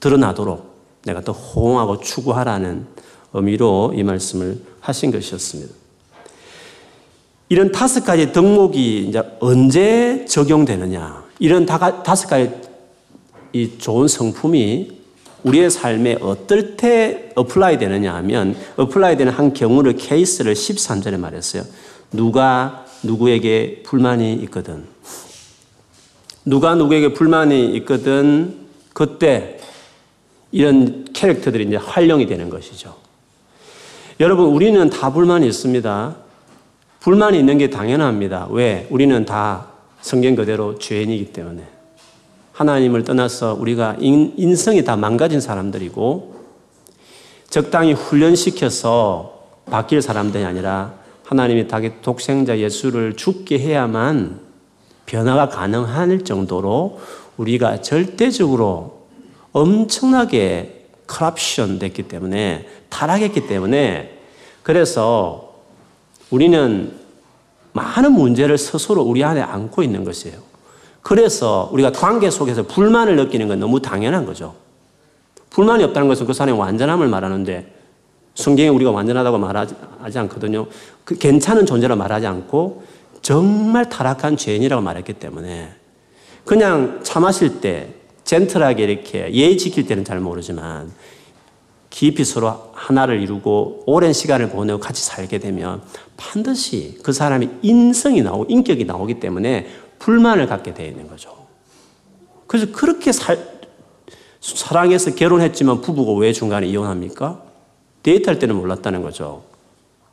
드러나도록 0.01 0.75
내가 1.05 1.21
더 1.21 1.31
호응하고 1.31 2.01
추구하라는 2.01 2.85
의미로 3.33 3.93
이 3.95 4.03
말씀을 4.03 4.59
하신 4.81 5.11
것이었습니다. 5.11 5.73
이런 7.47 7.71
다섯 7.71 8.03
가지 8.03 8.33
덕목이 8.33 9.05
이제 9.07 9.21
언제 9.39 10.25
적용되느냐. 10.27 11.23
이런 11.39 11.65
다섯 11.65 12.27
가지 12.27 12.51
이 13.53 13.77
좋은 13.77 14.07
성품이 14.07 14.99
우리의 15.43 15.69
삶에 15.69 16.17
어떨 16.21 16.75
때 16.75 17.29
apply 17.35 17.77
되느냐 17.77 18.15
하면 18.15 18.55
apply 18.77 19.15
되는 19.15 19.31
한 19.31 19.53
경우를 19.53 19.95
케이스를 19.95 20.55
13절에 20.55 21.17
말했어요. 21.17 21.63
누가 22.11 22.84
누구에게 23.03 23.83
불만이 23.83 24.33
있거든. 24.43 24.85
누가 26.45 26.75
누구에게 26.75 27.13
불만이 27.13 27.75
있거든 27.77 28.67
그때 28.93 29.59
이런 30.51 31.05
캐릭터들이 31.13 31.65
이제 31.65 31.75
활용이 31.75 32.27
되는 32.27 32.49
것이죠. 32.49 32.95
여러분, 34.19 34.45
우리는 34.45 34.89
다 34.89 35.11
불만이 35.11 35.45
있습니다. 35.47 36.15
불만이 37.01 37.37
있는 37.37 37.57
게 37.57 37.69
당연합니다. 37.69 38.47
왜? 38.51 38.87
우리는 38.89 39.25
다 39.25 39.67
성경 40.01 40.35
그대로 40.35 40.77
죄인이기 40.79 41.33
때문에. 41.33 41.63
하나님을 42.53 43.03
떠나서 43.03 43.57
우리가 43.59 43.97
인, 43.99 44.55
성이다 44.55 44.95
망가진 44.95 45.41
사람들이고 45.41 46.35
적당히 47.49 47.91
훈련시켜서 47.91 49.47
바뀔 49.65 50.01
사람들이 50.01 50.45
아니라 50.45 50.93
하나님이 51.25 51.67
독생자 52.01 52.57
예수를 52.59 53.15
죽게 53.15 53.59
해야만 53.59 54.39
변화가 55.05 55.49
가능할 55.49 56.23
정도로 56.23 56.99
우리가 57.37 57.81
절대적으로 57.81 59.05
엄청나게 59.51 60.87
커럽션 61.07 61.79
됐기 61.79 62.03
때문에 62.03 62.67
타락했기 62.89 63.47
때문에 63.47 64.19
그래서 64.63 65.55
우리는 66.29 66.93
많은 67.73 68.13
문제를 68.13 68.57
스스로 68.57 69.01
우리 69.01 69.23
안에 69.23 69.41
안고 69.41 69.83
있는 69.83 70.03
것이에요. 70.03 70.37
그래서 71.01 71.69
우리가 71.71 71.91
관계 71.91 72.29
속에서 72.29 72.63
불만을 72.63 73.15
느끼는 73.15 73.47
건 73.47 73.59
너무 73.59 73.81
당연한 73.81 74.25
거죠. 74.25 74.55
불만이 75.51 75.83
없다는 75.83 76.07
것은 76.07 76.25
그 76.25 76.33
사람의 76.33 76.59
완전함을 76.59 77.07
말하는데 77.07 77.73
성경에 78.35 78.69
우리가 78.69 78.91
완전하다고 78.91 79.37
말하지 79.37 80.19
않거든요. 80.19 80.67
그 81.03 81.17
괜찮은 81.17 81.65
존재라 81.65 81.95
말하지 81.95 82.27
않고 82.27 82.83
정말 83.21 83.89
타락한 83.89 84.37
죄인이라고 84.37 84.83
말했기 84.83 85.13
때문에 85.13 85.73
그냥 86.43 86.99
차 87.03 87.19
마실 87.19 87.59
때 87.59 87.95
젠틀하게 88.25 88.83
이렇게 88.83 89.33
예의 89.33 89.57
지킬 89.57 89.87
때는 89.87 90.03
잘 90.03 90.19
모르지만 90.19 90.91
깊이 91.89 92.25
서로 92.25 92.71
하나를 92.73 93.21
이루고 93.21 93.83
오랜 93.85 94.11
시간을 94.11 94.49
보내고 94.49 94.79
같이 94.79 95.03
살게 95.03 95.39
되면 95.39 95.81
반드시 96.17 96.99
그 97.03 97.13
사람의 97.13 97.49
인성이 97.61 98.21
나오고 98.21 98.45
인격이 98.49 98.83
나오기 98.83 99.19
때문에 99.21 99.67
불만을 99.99 100.47
갖게 100.47 100.73
되어 100.73 100.87
있는 100.87 101.07
거죠. 101.07 101.33
그래서 102.47 102.71
그렇게 102.73 103.11
살, 103.11 103.39
사랑해서 104.41 105.15
결혼했지만 105.15 105.81
부부가 105.81 106.19
왜 106.19 106.33
중간에 106.33 106.67
이혼합니까? 106.67 107.41
데이트할 108.05 108.37
때는 108.37 108.55
몰랐다는 108.55 109.01
거죠. 109.01 109.43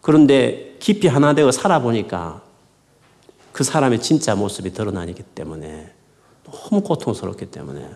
그런데 0.00 0.76
깊이 0.78 1.08
하나 1.08 1.34
되어 1.34 1.52
살아보니까 1.52 2.40
그 3.52 3.64
사람의 3.64 4.00
진짜 4.00 4.34
모습이 4.34 4.72
드러나기 4.72 5.22
때문에 5.22 5.92
너무 6.44 6.80
고통스럽기 6.80 7.46
때문에 7.46 7.87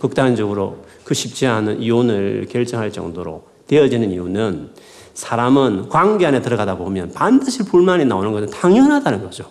극단적으로 0.00 0.84
그 1.02 1.14
쉽지 1.14 1.46
않은 1.46 1.80
이혼을 1.80 2.46
결정할 2.50 2.92
정도로 2.92 3.44
되어지는 3.68 4.12
이유는 4.12 4.70
사람은 5.14 5.88
관계 5.88 6.26
안에 6.26 6.42
들어가다 6.42 6.76
보면 6.76 7.12
반드시 7.12 7.64
불만이 7.64 8.04
나오는 8.04 8.30
것은 8.32 8.50
당연하다는 8.50 9.24
거죠. 9.24 9.46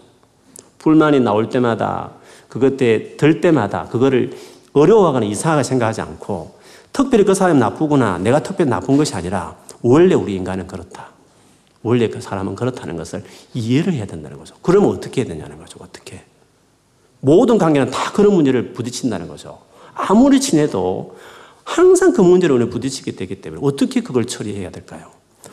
불만이 0.77 1.21
나올 1.21 1.49
때마다 1.49 2.11
그것 2.47 2.77
때들 2.77 3.41
때마다 3.41 3.85
그거를 3.85 4.31
어려워하거나 4.73 5.25
이상하게 5.25 5.63
생각하지 5.63 6.01
않고 6.01 6.55
특별히 6.93 7.25
그 7.25 7.33
사람이 7.33 7.59
나쁘구나 7.59 8.19
내가 8.19 8.43
특별히 8.43 8.69
나쁜 8.69 8.95
것이 8.95 9.15
아니라 9.15 9.55
원래 9.81 10.15
우리 10.15 10.36
인간은 10.36 10.67
그렇다. 10.67 11.10
원래 11.84 12.10
그 12.10 12.19
사람은 12.22 12.55
그렇다는 12.55 12.98
것을 12.98 13.24
이해를 13.53 13.93
해야 13.93 14.05
된다는 14.05 14.38
거죠. 14.38 14.55
그러면 14.62 14.89
어떻게 14.89 15.22
해야 15.22 15.27
되냐는 15.27 15.57
거죠. 15.57 15.79
어떻게. 15.81 16.24
모든 17.19 17.57
관계는 17.57 17.91
다 17.91 18.12
그런 18.12 18.34
문제를 18.34 18.74
부딪힌다는 18.74 19.27
거죠. 19.27 19.60
아무리 19.93 20.39
친해도 20.39 21.17
항상 21.63 22.13
그 22.13 22.22
문제로 22.22 22.55
오늘 22.55 22.69
부딪히게 22.69 23.13
되기 23.13 23.41
때문에 23.41 23.62
어떻게 23.63 24.01
그걸 24.01 24.25
처리해야 24.25 24.69
될까요? 24.72 25.12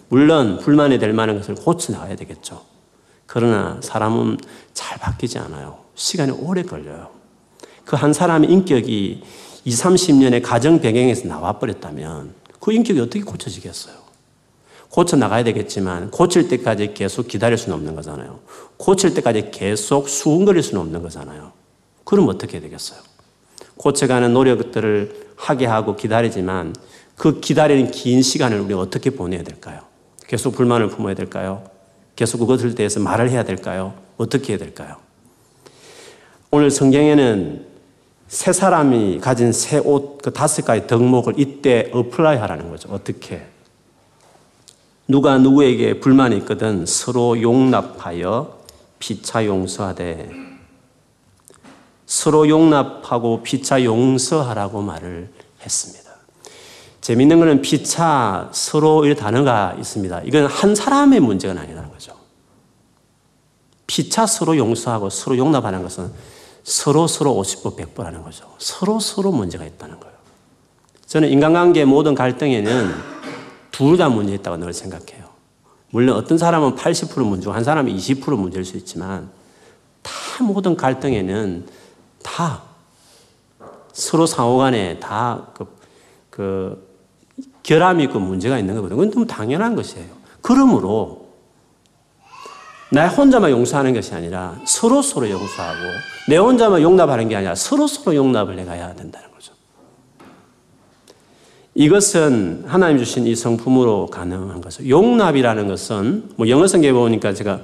물론 0.09 0.59
불만이 0.59 0.99
될 0.99 1.13
만한 1.13 1.37
것을 1.37 1.55
고쳐 1.55 1.93
나가야 1.93 2.17
되겠죠. 2.17 2.63
그러나 3.27 3.79
사람은 3.83 4.39
잘 4.75 4.99
바뀌지 4.99 5.39
않아요. 5.39 5.79
시간이 5.95 6.33
오래 6.33 6.63
걸려요. 6.63 7.11
그 7.85 7.97
한 7.97 8.13
사람의 8.13 8.51
인격이 8.51 9.23
20, 9.65 9.85
30년의 9.85 10.43
가정 10.43 10.81
배경에서 10.81 11.27
나와버렸다면 11.29 12.35
그 12.61 12.73
인격이 12.73 13.01
어떻게 13.01 13.21
고쳐지겠어요? 13.23 13.95
고쳐 14.95 15.17
나가야 15.17 15.43
되겠지만 15.43 16.13
고칠 16.13 16.47
때까지 16.47 16.95
계속 16.95 17.27
기다릴 17.27 17.59
수는 17.59 17.77
없는 17.79 17.97
거잖아요. 17.97 18.39
고칠 18.77 19.13
때까지 19.13 19.51
계속 19.51 20.09
수군거릴 20.09 20.63
수는 20.63 20.81
없는 20.83 21.03
거잖아요. 21.03 21.51
그럼 22.05 22.29
어떻게 22.29 22.61
되겠어요? 22.61 23.01
고쳐가는 23.77 24.33
노력들을 24.33 25.33
하게 25.35 25.67
하고 25.67 25.97
기다리지만 25.97 26.77
그 27.17 27.41
기다리는 27.41 27.91
긴 27.91 28.23
시간을 28.23 28.61
우리가 28.61 28.79
어떻게 28.79 29.11
보내야 29.11 29.43
될까요? 29.43 29.81
계속 30.29 30.55
불만을 30.55 30.87
품어야 30.87 31.15
될까요? 31.15 31.65
계속 32.15 32.39
그것을 32.39 32.77
대해서 32.77 33.01
말을 33.01 33.31
해야 33.31 33.43
될까요? 33.43 33.95
어떻게 34.17 34.53
해야 34.53 34.59
될까요? 34.59 34.95
오늘 36.53 36.71
성경에는 36.71 37.67
세 38.29 38.53
사람이 38.53 39.19
가진 39.21 39.51
새옷 39.51 40.02
그 40.02 40.33
다섯 40.33 40.65
가지 40.65 40.87
덕목을 40.87 41.35
이때 41.37 41.91
apply 41.93 42.37
하라는 42.37 42.71
거죠. 42.71 42.91
어떻게? 42.93 43.54
누가 45.07 45.39
누구에게 45.39 46.01
불만이 46.01 46.37
있거든 46.39 46.87
서로 46.87 47.41
용납하여 47.41 48.65
피차 48.99 49.45
용서하되 49.47 50.31
서로 52.07 52.49
용납하고 52.49 53.43
피차 53.43 53.85
용서하라고 53.85 54.81
말을 54.83 55.31
했습니다. 55.63 56.05
재밌는 57.01 57.39
것은 57.39 57.61
피차 57.61 58.49
서로 58.53 59.05
이 59.07 59.15
단어가 59.15 59.75
있습니다. 59.79 60.23
이건 60.23 60.47
한 60.47 60.75
사람의 60.75 61.21
문제가 61.21 61.61
아니라는 61.61 61.91
거죠. 61.91 62.15
피차 63.87 64.27
서로 64.27 64.57
용서하고 64.57 65.11
서로 65.11 65.37
용납하는 65.37 65.83
것은 65.83 66.11
서로 66.63 67.07
서로 67.07 67.35
50보 67.35 67.77
100보 67.77 68.03
하는 68.03 68.23
거죠. 68.23 68.51
서로 68.59 68.99
서로 69.01 69.33
문제가 69.33 69.67
있다는 69.67 70.01
거예요. 70.01 70.15
저는 71.07 71.29
인간관계 71.29 71.85
모든 71.85 72.15
갈등에는 72.15 73.14
둘 73.75 73.97
다 73.97 74.09
문제 74.09 74.35
있다고 74.35 74.57
늘 74.59 74.73
생각해요. 74.73 75.25
물론 75.91 76.17
어떤 76.17 76.39
사람은 76.39 76.77
80% 76.77 77.25
문제고 77.25 77.53
한 77.53 77.65
사람은 77.65 77.93
20% 77.93 78.37
문제일 78.39 78.65
수 78.65 78.77
있지만 78.77 79.31
다 80.03 80.13
모든 80.45 80.77
갈등에는 80.77 81.67
다 82.23 82.63
서로 83.93 84.27
상호 84.27 84.59
간에 84.59 85.01
다 85.01 85.49
그, 85.55 85.67
그 86.31 86.89
결함이 87.65 88.05
있고 88.05 88.21
문제가 88.21 88.59
있는 88.59 88.77
거거든요. 88.77 88.97
그건 88.97 89.13
너무 89.13 89.27
당연한 89.27 89.75
것이에요. 89.75 90.09
그러므로 90.41 91.31
나 92.93 93.09
혼자만 93.09 93.51
용서하는 93.51 93.93
것이 93.93 94.15
아니라 94.15 94.57
서로 94.67 95.03
서로 95.03 95.29
용서하고 95.29 95.81
내 96.29 96.37
혼자만 96.37 96.81
용납하는 96.81 97.29
게 97.29 97.35
아니라 97.35 97.57
서로 97.57 97.89
서로 97.89 98.15
용납을 98.15 98.55
내가 98.55 98.73
해야 98.73 98.95
된다는 98.95 99.33
거죠. 99.33 99.53
이것은 101.75 102.65
하나님 102.67 102.99
주신 102.99 103.27
이 103.27 103.35
성품으로 103.35 104.07
가능한 104.07 104.61
거죠. 104.61 104.89
용납이라는 104.89 105.67
것은 105.67 106.31
뭐 106.37 106.49
영어 106.49 106.67
성경에 106.67 106.93
보니까 106.93 107.35
제가 107.35 107.61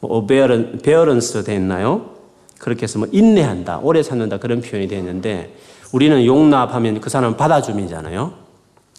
뭐 0.00 0.26
bearance 0.26 1.42
돼 1.44 1.54
있나요? 1.54 2.10
그렇게 2.58 2.82
해서 2.82 2.98
뭐 2.98 3.08
인내한다, 3.10 3.78
오래 3.78 4.02
참는다 4.02 4.38
그런 4.38 4.60
표현이 4.60 4.88
되어 4.88 4.98
있는데 4.98 5.56
우리는 5.92 6.24
용납하면 6.24 7.00
그 7.00 7.08
사람은 7.08 7.36
받아줌이잖아요. 7.36 8.32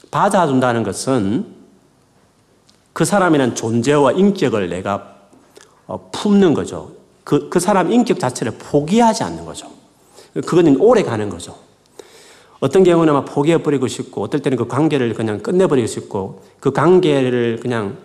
받아준다는 0.10 0.84
것은 0.84 1.46
그 2.94 3.06
사람이란 3.06 3.56
존재와 3.56 4.13
인격을 4.13 4.70
내가 4.70 5.16
어, 5.86 6.10
품는 6.12 6.54
거죠. 6.54 6.94
그, 7.24 7.50
그 7.50 7.60
사람 7.60 7.92
인격 7.92 8.20
자체를 8.20 8.54
포기하지 8.58 9.24
않는 9.24 9.46
거죠. 9.46 9.68
그거는 10.34 10.78
오래 10.80 11.04
가는 11.04 11.30
거죠. 11.30 11.64
어떤 12.60 12.84
경우는 12.84 13.13
막 13.13 13.26
포기해버리고 13.26 13.88
싶고, 13.88 14.24
어떨 14.24 14.41
때는 14.41 14.58
그 14.58 14.68
관계를 14.68 15.13
그냥 15.13 15.39
끝내버리고 15.39 15.88
싶고, 15.88 16.44
그 16.60 16.72
관계를 16.72 17.60
그냥, 17.62 17.98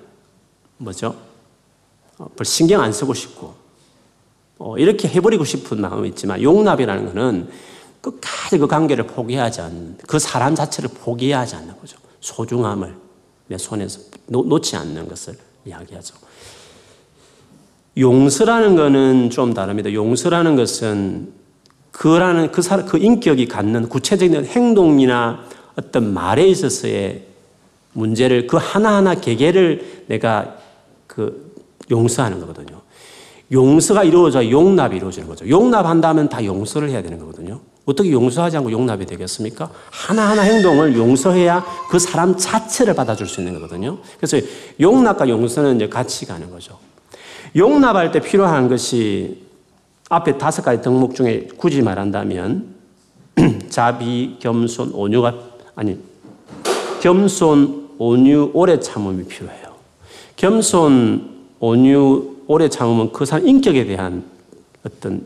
뭐죠? 0.78 1.14
어, 2.18 2.26
신경 2.42 2.82
안 2.82 2.92
쓰고 2.92 3.14
싶고, 3.14 3.54
어, 4.58 4.76
이렇게 4.76 5.08
해버리고 5.08 5.44
싶은 5.44 5.80
마음이 5.80 6.08
있지만, 6.08 6.42
용납이라는 6.42 7.06
것은 7.06 7.48
끝까지 8.00 8.58
그 8.58 8.66
관계를 8.66 9.06
포기하지 9.06 9.60
않는, 9.60 9.98
그 10.06 10.18
사람 10.18 10.54
자체를 10.54 10.90
포기하지 10.94 11.56
않는 11.56 11.78
거죠. 11.78 11.98
소중함을 12.20 12.94
내 13.46 13.58
손에서 13.58 14.00
놓, 14.26 14.46
놓지 14.46 14.76
않는 14.76 15.08
것을 15.08 15.34
이야기하죠. 15.64 16.14
용서라는 17.98 18.76
것은 18.76 19.30
좀 19.30 19.52
다릅니다. 19.52 19.92
용서라는 19.92 20.56
것은 20.56 21.32
그라는 22.00 22.50
그 22.50 22.62
사람, 22.62 22.86
그 22.86 22.96
인격이 22.96 23.44
갖는 23.44 23.90
구체적인 23.90 24.46
행동이나 24.46 25.40
어떤 25.76 26.14
말에 26.14 26.46
있어서의 26.48 27.24
문제를 27.92 28.46
그 28.46 28.56
하나하나 28.58 29.16
개개를 29.16 30.04
내가 30.06 30.56
그 31.06 31.52
용서하는 31.90 32.40
거거든요. 32.40 32.80
용서가 33.52 34.04
이루어져 34.04 34.48
용납이 34.48 34.96
이루어지는 34.96 35.28
거죠. 35.28 35.46
용납한다면 35.46 36.30
다 36.30 36.42
용서를 36.42 36.88
해야 36.88 37.02
되는 37.02 37.18
거거든요. 37.18 37.60
어떻게 37.84 38.10
용서하지 38.12 38.56
않고 38.56 38.72
용납이 38.72 39.04
되겠습니까? 39.04 39.70
하나하나 39.90 40.40
행동을 40.40 40.96
용서해야 40.96 41.62
그 41.90 41.98
사람 41.98 42.34
자체를 42.34 42.94
받아줄 42.94 43.26
수 43.26 43.42
있는 43.42 43.52
거거든요. 43.60 43.98
그래서 44.16 44.38
용납과 44.80 45.28
용서는 45.28 45.76
이제 45.76 45.90
같이 45.90 46.24
가는 46.24 46.50
거죠. 46.50 46.78
용납할 47.54 48.10
때 48.10 48.20
필요한 48.20 48.70
것이 48.70 49.39
앞에 50.10 50.38
다섯 50.38 50.62
가지 50.62 50.82
덕목 50.82 51.14
중에 51.14 51.48
굳이 51.56 51.82
말한다면 51.82 52.74
자비, 53.70 54.36
겸손, 54.40 54.90
온유가 54.92 55.34
아니 55.76 55.98
겸손, 57.00 57.90
온유, 57.96 58.50
오래 58.52 58.78
참음이 58.78 59.26
필요해요. 59.26 59.70
겸손, 60.36 61.46
온유, 61.60 62.36
오래 62.48 62.68
참음은 62.68 63.12
그 63.12 63.24
사람 63.24 63.46
인격에 63.46 63.86
대한 63.86 64.24
어떤 64.84 65.24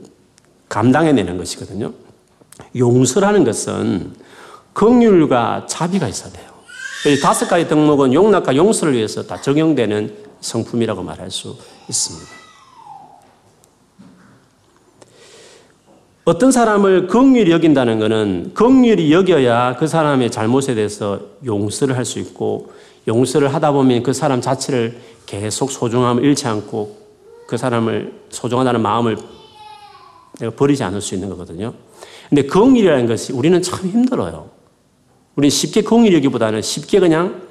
감당해내는 0.68 1.38
것이거든요. 1.38 1.92
용서라는 2.76 3.44
것은 3.44 4.12
긍휼과 4.74 5.66
자비가 5.66 6.08
있어야 6.08 6.30
돼요. 6.30 6.50
다섯 7.22 7.46
가지 7.48 7.66
덕목은 7.68 8.12
용납과 8.12 8.54
용서를 8.54 8.94
위해서 8.94 9.22
다 9.22 9.40
적용되는 9.40 10.14
성품이라고 10.40 11.02
말할 11.02 11.30
수 11.30 11.56
있습니다. 11.88 12.43
어떤 16.24 16.50
사람을 16.52 17.06
긍휼히 17.06 17.50
여긴다는 17.50 17.98
것은 17.98 18.52
긍휼히 18.54 19.12
여겨야 19.12 19.76
그 19.76 19.86
사람의 19.86 20.30
잘못에 20.30 20.74
대해서 20.74 21.20
용서를 21.44 21.96
할 21.96 22.04
수 22.06 22.18
있고 22.18 22.72
용서를 23.06 23.52
하다 23.52 23.72
보면 23.72 24.02
그 24.02 24.14
사람 24.14 24.40
자체를 24.40 24.98
계속 25.26 25.70
소중함을 25.70 26.24
잃지 26.24 26.46
않고 26.48 26.96
그 27.46 27.58
사람을 27.58 28.20
소중하다는 28.30 28.80
마음을 28.80 29.18
버리지 30.56 30.82
않을 30.84 31.02
수 31.02 31.14
있는 31.14 31.28
거거든요. 31.28 31.74
근데 32.30 32.42
긍휼이라는 32.46 33.06
것이 33.06 33.32
우리는 33.34 33.60
참 33.60 33.80
힘들어요. 33.86 34.48
우리는 35.36 35.50
쉽게 35.50 35.82
긍휼히 35.82 36.14
여기보다는 36.14 36.62
쉽게 36.62 37.00
그냥 37.00 37.42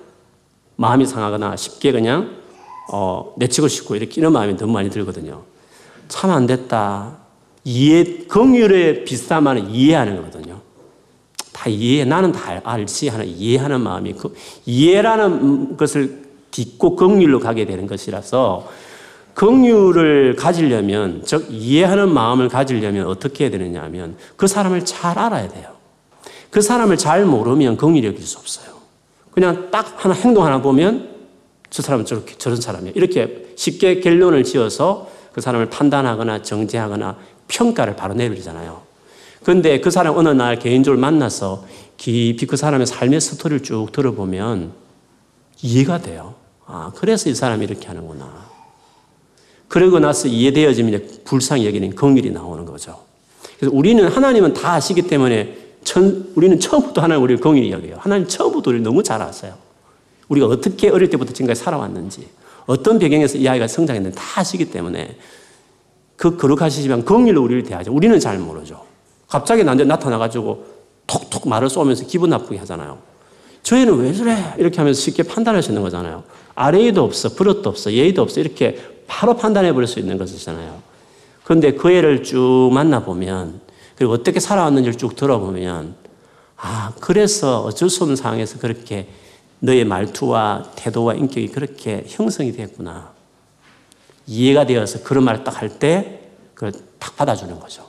마음이 0.77 1.05
상하거나 1.05 1.55
쉽게 1.55 1.91
그냥 1.91 2.31
어, 2.91 3.33
내치고 3.37 3.67
싶고 3.67 3.95
이렇게 3.95 4.19
이런 4.19 4.33
마음이 4.33 4.57
더 4.57 4.65
많이 4.65 4.89
들거든요. 4.89 5.43
참 6.07 6.31
안 6.31 6.47
됐다. 6.47 7.22
이해, 7.63 8.03
긍휼의 8.27 9.05
비슷함은 9.05 9.69
이해하는 9.69 10.17
거거든요. 10.17 10.59
다 11.51 11.69
이해, 11.69 12.03
나는 12.03 12.31
다 12.31 12.61
알지 12.63 13.07
하는 13.09 13.25
이해하는 13.25 13.81
마음이 13.81 14.13
그 14.13 14.35
이해라는 14.65 15.77
것을 15.77 16.23
딛고 16.51 16.95
긍휼로 16.95 17.39
가게 17.39 17.65
되는 17.65 17.87
것이라서 17.87 18.67
긍휼을 19.33 20.35
가지려면 20.35 21.23
즉 21.25 21.47
이해하는 21.49 22.13
마음을 22.13 22.49
가지려면 22.49 23.07
어떻게 23.07 23.45
해야 23.45 23.51
되느냐 23.51 23.81
하면 23.83 24.15
그 24.35 24.47
사람을 24.47 24.85
잘 24.85 25.17
알아야 25.17 25.47
돼요. 25.47 25.69
그 26.49 26.61
사람을 26.61 26.97
잘 26.97 27.25
모르면 27.25 27.77
긍휼히 27.77 28.05
여길 28.05 28.21
수 28.21 28.37
없어요. 28.37 28.75
그냥 29.31 29.69
딱 29.71 29.95
하나 29.97 30.13
행동 30.13 30.45
하나 30.45 30.61
보면 30.61 31.09
저 31.71 31.81
사람은 31.81 32.05
저렇게 32.05 32.35
저런 32.37 32.61
사람이야. 32.61 32.93
이렇게 32.95 33.47
쉽게 33.55 33.99
결론을 33.99 34.43
지어서 34.43 35.09
그 35.31 35.41
사람을 35.41 35.71
판단하거나 35.71 36.43
정죄하거나 36.43 37.17
평가를 37.47 37.95
바로 37.95 38.13
내리잖아요. 38.13 38.81
근데 39.43 39.81
그 39.81 39.91
사람 39.91 40.17
어느 40.17 40.29
날 40.29 40.57
개인적으로 40.57 40.99
만나서 40.99 41.65
깊이 41.97 42.45
그 42.45 42.55
사람의 42.57 42.87
삶의 42.87 43.19
스토리를 43.21 43.63
쭉 43.63 43.91
들어보면 43.91 44.71
이해가 45.61 46.01
돼요. 46.01 46.35
아, 46.65 46.91
그래서 46.95 47.29
이 47.29 47.35
사람이 47.35 47.65
이렇게 47.65 47.87
하는구나. 47.87 48.53
그러고 49.67 49.99
나서 49.99 50.27
이해되어지면 50.27 51.23
불쌍히 51.25 51.65
여기는 51.65 51.95
긍휼이 51.95 52.29
나오는 52.31 52.63
거죠. 52.65 52.99
그래서 53.59 53.75
우리는 53.75 54.07
하나님은 54.07 54.53
다 54.53 54.73
아시기 54.73 55.03
때문에 55.03 55.57
천, 55.83 56.31
우리는 56.35 56.59
처음부터 56.59 57.01
하나님 57.01 57.23
우리를 57.23 57.41
긍휼히 57.41 57.71
여겨요. 57.71 57.97
하나님 57.99 58.27
처음부터 58.27 58.69
우리를 58.69 58.83
너무 58.83 59.03
잘 59.03 59.21
아세요. 59.21 59.55
우리가 60.29 60.47
어떻게 60.47 60.89
어릴 60.89 61.09
때부터 61.09 61.33
지금까지 61.33 61.61
살아왔는지, 61.61 62.27
어떤 62.65 62.97
배경에서 62.99 63.37
이 63.37 63.47
아이가 63.47 63.67
성장했는지 63.67 64.17
다 64.17 64.23
아시기 64.39 64.71
때문에 64.71 65.17
그 66.15 66.37
거룩하시지만 66.37 67.05
긍휼로 67.05 67.41
우리를 67.41 67.63
대하죠. 67.63 67.91
우리는 67.91 68.19
잘 68.19 68.37
모르죠. 68.37 68.83
갑자기 69.27 69.63
나한테 69.63 69.83
나타나가지고 69.85 70.65
톡톡 71.07 71.49
말을 71.49 71.69
쏘면서 71.69 72.05
기분 72.05 72.29
나쁘게 72.29 72.57
하잖아요. 72.59 72.99
저희는 73.63 73.97
왜 73.97 74.13
저래? 74.13 74.53
이렇게 74.57 74.77
하면서 74.77 74.99
쉽게 74.99 75.23
판단할 75.23 75.63
수 75.63 75.71
있는 75.71 75.81
거잖아요. 75.81 76.23
아래에도 76.55 77.03
없어, 77.03 77.29
버릇도 77.29 77.69
없어, 77.69 77.91
예의도 77.91 78.21
없어. 78.21 78.39
이렇게 78.39 78.77
바로 79.07 79.35
판단해 79.35 79.73
버릴 79.73 79.87
수 79.87 79.99
있는 79.99 80.17
것이잖아요. 80.17 80.81
그런데 81.43 81.73
그 81.73 81.91
애를 81.91 82.23
쭉 82.23 82.69
만나보면, 82.73 83.61
그리고 83.95 84.13
어떻게 84.13 84.39
살아왔는지를 84.39 84.97
쭉 84.97 85.15
들어보면, 85.15 85.95
아, 86.57 86.93
그래서 86.99 87.61
어쩔 87.61 87.89
수 87.89 88.03
없는 88.03 88.15
상황에서 88.15 88.59
그렇게 88.59 89.07
너의 89.59 89.85
말투와 89.85 90.71
태도와 90.75 91.13
인격이 91.15 91.47
그렇게 91.49 92.03
형성이 92.07 92.51
됐구나. 92.51 93.12
이해가 94.27 94.65
되어서 94.65 95.03
그런 95.03 95.23
말을 95.23 95.43
딱 95.43 95.61
할 95.61 95.69
때, 95.79 96.19
그걸 96.53 96.71
딱 96.99 97.15
받아주는 97.15 97.59
거죠. 97.59 97.83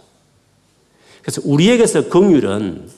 그래서 1.22 1.40
우리에게서 1.44 2.08
긍휼은 2.08 2.88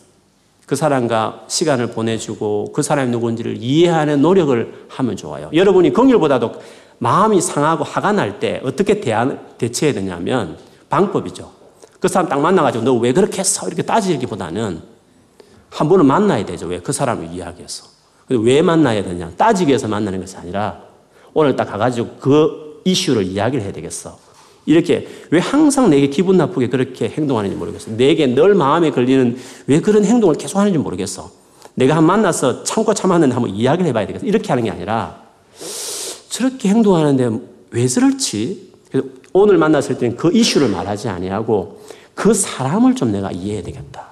그 0.67 0.75
사람과 0.75 1.45
시간을 1.47 1.91
보내주고 1.93 2.73
그 2.73 2.83
사람이 2.83 3.11
누군지를 3.13 3.57
이해하는 3.61 4.21
노력을 4.21 4.87
하면 4.89 5.17
좋아요. 5.17 5.49
여러분이 5.53 5.93
긍휼보다도 5.93 6.53
마음이 6.99 7.41
상하고 7.41 7.85
화가 7.85 8.13
날 8.13 8.41
때 8.41 8.61
어떻게 8.65 9.01
대안, 9.01 9.47
대처해야 9.59 9.95
되냐면 9.95 10.59
방법이죠. 10.89 11.53
그 12.01 12.09
사람 12.09 12.29
딱 12.29 12.41
만나가지고 12.41 12.85
너 12.85 12.95
왜 12.99 13.13
그렇게 13.13 13.39
했어? 13.39 13.67
이렇게 13.69 13.83
따지기보다는 13.83 14.83
한 15.71 15.89
번은 15.89 16.07
만나야 16.07 16.45
되죠. 16.47 16.67
왜? 16.67 16.81
그 16.81 16.93
사람을 16.93 17.33
이해하기 17.33 17.59
위해서. 17.59 17.87
왜 18.29 18.61
만나야 18.63 19.05
되냐? 19.05 19.31
따지기 19.37 19.69
위해서 19.69 19.87
만나는 19.87 20.21
것이 20.21 20.37
아니라 20.37 20.81
오늘 21.33 21.55
딱 21.55 21.67
가가지고 21.67 22.17
그 22.19 22.66
이슈를 22.87 23.25
이야기를 23.25 23.65
해야 23.65 23.73
되겠어. 23.73 24.19
이렇게 24.65 25.07
왜 25.31 25.39
항상 25.39 25.91
내게 25.91 26.09
기분 26.09 26.37
나쁘게 26.37 26.69
그렇게 26.69 27.09
행동하는지 27.09 27.57
모르겠어. 27.57 27.91
내게 27.93 28.27
늘 28.27 28.55
마음에 28.55 28.91
걸리는 28.91 29.39
왜 29.67 29.81
그런 29.81 30.05
행동을 30.05 30.37
계속 30.37 30.59
하는지 30.59 30.79
모르겠어. 30.79 31.31
내가 31.75 31.97
한 31.97 32.05
만나서 32.05 32.65
참고 32.65 32.95
참았는데 32.95 33.35
한번 33.35 33.55
이야기를 33.55 33.87
해봐야 33.89 34.07
되겠어. 34.07 34.25
이렇게 34.27 34.49
하는 34.49 34.65
게 34.65 34.71
아니라 34.71 35.23
저렇게 36.31 36.69
행동하는데 36.69 37.39
왜 37.71 37.87
저럴지. 37.87 38.73
오늘 39.33 39.59
만났을 39.59 39.99
때는 39.99 40.17
그 40.17 40.33
이슈를 40.33 40.69
말하지 40.69 41.09
아니하고 41.09 41.83
그 42.15 42.33
사람을 42.33 42.95
좀 42.95 43.13
내가 43.13 43.31
이해해야 43.31 43.63
되겠다. 43.63 44.11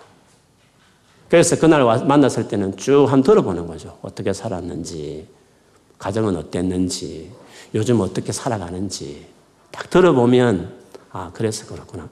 그래서 1.29 1.57
그날 1.57 1.83
만났을 1.83 2.47
때는 2.49 2.77
쭉한 2.77 3.23
들어보는 3.23 3.67
거죠. 3.67 3.99
어떻게 4.03 4.33
살았는지, 4.33 5.27
가정은 5.99 6.37
어땠는지, 6.37 7.31
요즘 7.75 8.01
어떻게 8.01 8.33
살아가는지. 8.33 9.27
딱 9.71 9.91
들어보면 9.91 10.73
아 11.11 11.31
그래서 11.35 11.67
그렇구나. 11.67 12.09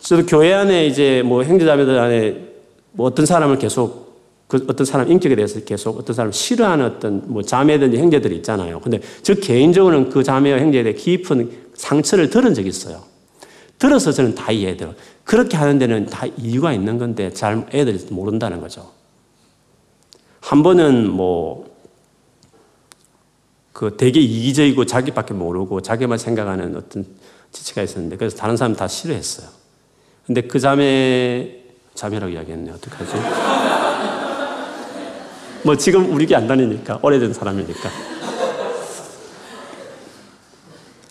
저도 0.00 0.24
교회 0.26 0.52
안에 0.52 0.86
이제 0.86 1.22
뭐 1.24 1.44
형제자매들 1.44 1.98
안에 1.98 2.48
뭐 2.92 3.06
어떤 3.06 3.26
사람을 3.26 3.58
계속 3.58 4.06
그 4.48 4.64
어떤 4.68 4.84
사람 4.84 5.10
인격에 5.10 5.34
대해서 5.34 5.60
계속 5.60 5.98
어떤 5.98 6.14
사람 6.14 6.30
싫어하는 6.32 6.84
어떤 6.84 7.22
뭐 7.26 7.42
자매든지 7.42 7.98
형제들이 7.98 8.36
있잖아요. 8.36 8.80
근데 8.80 9.00
저 9.22 9.34
개인적으로는 9.34 10.10
그 10.10 10.22
자매와 10.22 10.60
형제에 10.60 10.82
대해 10.82 10.94
깊은 10.94 11.50
상처를 11.74 12.30
들은 12.30 12.54
적이 12.54 12.68
있어요. 12.68 13.02
들어서 13.78 14.12
저는 14.12 14.34
다 14.34 14.52
이해해요. 14.52 14.94
그렇게 15.24 15.56
하는 15.56 15.78
데는 15.78 16.06
다 16.06 16.26
이유가 16.38 16.72
있는 16.72 16.98
건데 16.98 17.32
잘 17.32 17.66
애들이 17.74 17.98
모른다는 18.10 18.60
거죠. 18.60 18.90
한 20.40 20.62
번은 20.62 21.10
뭐 21.10 21.65
그 23.76 23.94
되게 23.94 24.20
이기적이고 24.20 24.86
자기밖에 24.86 25.34
모르고 25.34 25.82
자기만 25.82 26.16
생각하는 26.16 26.76
어떤 26.76 27.04
지체가 27.52 27.82
있었는데 27.82 28.16
그래서 28.16 28.34
다른 28.34 28.56
사람 28.56 28.74
다 28.74 28.88
싫어했어요. 28.88 29.48
근데 30.24 30.40
그 30.40 30.58
자매 30.58 31.62
자매라고 31.94 32.32
이야기했네 32.32 32.70
어떡하지? 32.70 33.12
뭐 35.62 35.76
지금 35.76 36.10
우리 36.10 36.34
안 36.34 36.46
다니니까 36.46 37.00
오래된 37.02 37.34
사람이니까 37.34 37.90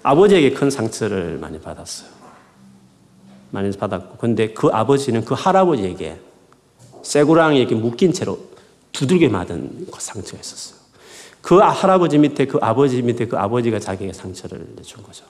아버지에게 0.02 0.56
큰 0.56 0.72
상처를 0.72 1.38
많이 1.38 1.62
받았어요. 1.62 2.10
많이 3.52 3.70
받았고 3.78 4.18
근데 4.18 4.56
그 4.56 4.70
아버지는 4.74 5.24
그 5.24 5.36
할아버지에게 5.36 6.20
쇠고랑이에게 7.04 7.76
묶인 7.76 8.12
채로 8.12 8.40
두들겨 8.92 9.30
맞은 9.30 9.86
그 9.92 10.02
상처가 10.02 10.40
있었어요. 10.40 10.85
그 11.46 11.58
할아버지 11.58 12.18
밑에 12.18 12.48
그 12.48 12.58
아버지 12.60 13.04
밑에 13.04 13.28
그 13.28 13.38
아버지가 13.38 13.80
자기에게 13.80 14.14
상처를 14.14 14.66
준 14.82 15.04
거죠. 15.04 15.26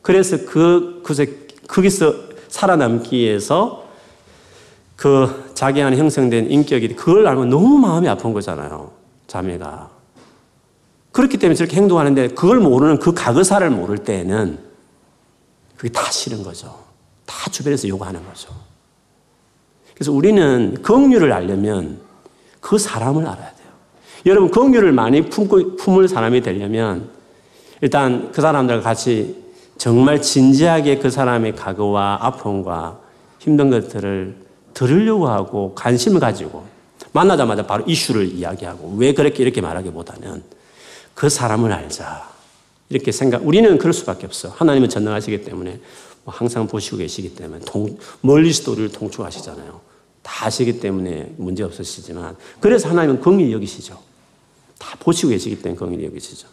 그래서 0.00 0.36
그, 0.46 1.02
그, 1.04 1.48
거기서 1.66 2.14
살아남기 2.46 3.18
위해서 3.18 3.88
그 4.94 5.50
자기 5.54 5.82
안에 5.82 5.96
형성된 5.96 6.52
인격이 6.52 6.94
그걸 6.94 7.26
알면 7.26 7.50
너무 7.50 7.78
마음이 7.78 8.08
아픈 8.08 8.32
거잖아요. 8.32 8.92
자매가. 9.26 9.90
그렇기 11.10 11.36
때문에 11.36 11.56
저렇게 11.56 11.78
행동하는데 11.78 12.28
그걸 12.28 12.60
모르는 12.60 13.00
그 13.00 13.12
가거사를 13.12 13.68
모를 13.70 13.98
때에는 13.98 14.56
그게 15.78 15.88
다 15.88 16.12
싫은 16.12 16.44
거죠. 16.44 16.78
다 17.26 17.50
주변에서 17.50 17.88
요구하는 17.88 18.24
거죠. 18.24 18.54
그래서 19.94 20.12
우리는 20.12 20.80
긍휼을 20.80 21.32
알려면 21.32 22.00
그 22.60 22.78
사람을 22.78 23.26
알아야. 23.26 23.51
여러분, 24.26 24.50
긍휼을 24.50 24.92
많이 24.92 25.22
품고, 25.28 25.76
품을 25.76 26.08
사람이 26.08 26.40
되려면 26.42 27.10
일단 27.80 28.30
그 28.32 28.40
사람들과 28.40 28.82
같이 28.82 29.42
정말 29.76 30.22
진지하게 30.22 30.98
그 30.98 31.10
사람의 31.10 31.56
각오와 31.56 32.18
아픔과 32.22 33.00
힘든 33.40 33.70
것들을 33.70 34.36
들으려고 34.74 35.28
하고 35.28 35.74
관심을 35.74 36.20
가지고 36.20 36.64
만나자마자 37.12 37.66
바로 37.66 37.84
이슈를 37.86 38.26
이야기하고 38.26 38.94
왜 38.96 39.12
그렇게 39.12 39.42
이렇게 39.42 39.60
말하기보다는 39.60 40.42
그 41.14 41.28
사람을 41.28 41.72
알자. 41.72 42.30
이렇게 42.88 43.10
생각, 43.10 43.44
우리는 43.44 43.76
그럴 43.78 43.92
수밖에 43.92 44.26
없어. 44.26 44.50
하나님은 44.50 44.88
전능하시기 44.88 45.44
때문에 45.44 45.80
뭐 46.24 46.32
항상 46.32 46.68
보시고 46.68 46.98
계시기 46.98 47.34
때문에 47.34 47.64
통, 47.64 47.96
멀리서도 48.20 48.72
우리를 48.72 48.92
통촉하시잖아요. 48.92 49.80
다 50.22 50.46
아시기 50.46 50.78
때문에 50.78 51.32
문제 51.36 51.64
없으시지만 51.64 52.36
그래서 52.60 52.88
하나님은 52.88 53.20
긍휼히 53.20 53.52
여기시죠. 53.52 53.98
다 54.82 54.96
보시고 54.98 55.30
계시기 55.30 55.62
때문에 55.62 55.78
긍휼히 55.78 56.04
여기시죠. 56.06 56.48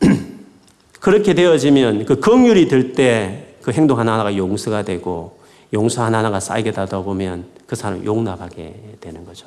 그렇게 1.00 1.34
되어지면 1.34 2.04
그 2.06 2.20
긍휼이 2.20 2.68
될 2.68 2.94
때 2.94 3.44
그 3.64 3.72
행동 3.72 3.98
하나하나가 3.98 4.36
용서가 4.36 4.82
되고 4.82 5.38
용서 5.72 6.04
하나하나가 6.04 6.38
쌓이게 6.38 6.70
되다 6.70 7.00
보면 7.00 7.46
그 7.66 7.74
사람 7.74 8.04
용납하게 8.04 8.98
되는 9.00 9.24
거죠. 9.24 9.46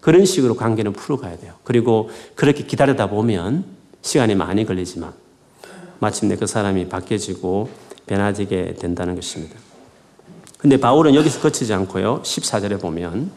그런 0.00 0.24
식으로 0.24 0.56
관계는 0.56 0.92
풀어가야 0.92 1.38
돼요. 1.38 1.54
그리고 1.62 2.10
그렇게 2.34 2.64
기다리다 2.64 3.08
보면 3.08 3.64
시간이 4.02 4.34
많이 4.34 4.66
걸리지만 4.66 5.12
마침내 6.00 6.34
그 6.34 6.48
사람이 6.48 6.88
바뀌어지고 6.88 7.68
변화지게 8.06 8.74
된다는 8.74 9.14
것입니다. 9.14 9.54
근데 10.58 10.76
바울은 10.76 11.14
여기서 11.14 11.40
그치지 11.40 11.72
않고요. 11.74 12.22
14절에 12.24 12.80
보면 12.80 13.30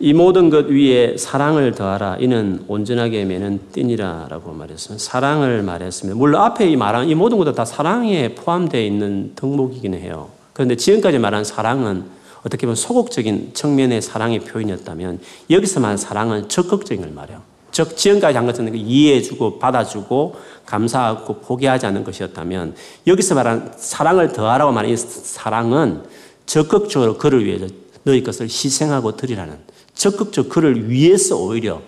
이 0.00 0.12
모든 0.12 0.48
것 0.48 0.66
위에 0.66 1.16
사랑을 1.16 1.72
더하라. 1.72 2.18
이는 2.20 2.64
온전하게 2.68 3.24
매는 3.24 3.60
띠니라라고 3.72 4.52
말했습니다. 4.52 5.02
사랑을 5.02 5.62
말했습니다. 5.62 6.16
물론 6.16 6.40
앞에 6.40 6.68
이 6.68 6.76
말한 6.76 7.08
이 7.08 7.16
모든 7.16 7.36
것도 7.38 7.52
다 7.52 7.64
사랑에 7.64 8.34
포함되어 8.36 8.80
있는 8.80 9.32
덕목이긴 9.34 9.94
해요. 9.94 10.28
그런데 10.52 10.76
지금까지 10.76 11.18
말한 11.18 11.42
사랑은 11.42 12.04
어떻게 12.46 12.66
보면 12.66 12.76
소극적인 12.76 13.54
측면의 13.54 14.00
사랑의 14.00 14.38
표현이었다면 14.40 15.18
여기서 15.50 15.80
말한 15.80 15.96
사랑은 15.96 16.48
적극적인 16.48 17.02
걸 17.02 17.12
말해요. 17.12 17.42
즉 17.72 17.96
지금까지 17.96 18.36
한 18.36 18.46
것은 18.46 18.72
이해해주고 18.76 19.58
받아주고 19.58 20.36
감사하고 20.64 21.40
포기하지 21.40 21.86
않는 21.86 22.04
것이었다면 22.04 22.76
여기서 23.08 23.34
말한 23.34 23.72
사랑을 23.76 24.32
더하라고 24.32 24.70
말한 24.70 24.92
이 24.92 24.96
사랑은 24.96 26.04
적극적으로 26.46 27.18
그를 27.18 27.44
위해서 27.44 27.66
너희 28.04 28.22
것을 28.22 28.46
희생하고 28.46 29.16
드리라는 29.16 29.58
적극적 29.98 30.48
그를 30.48 30.88
위해서 30.88 31.36
오히려 31.36 31.82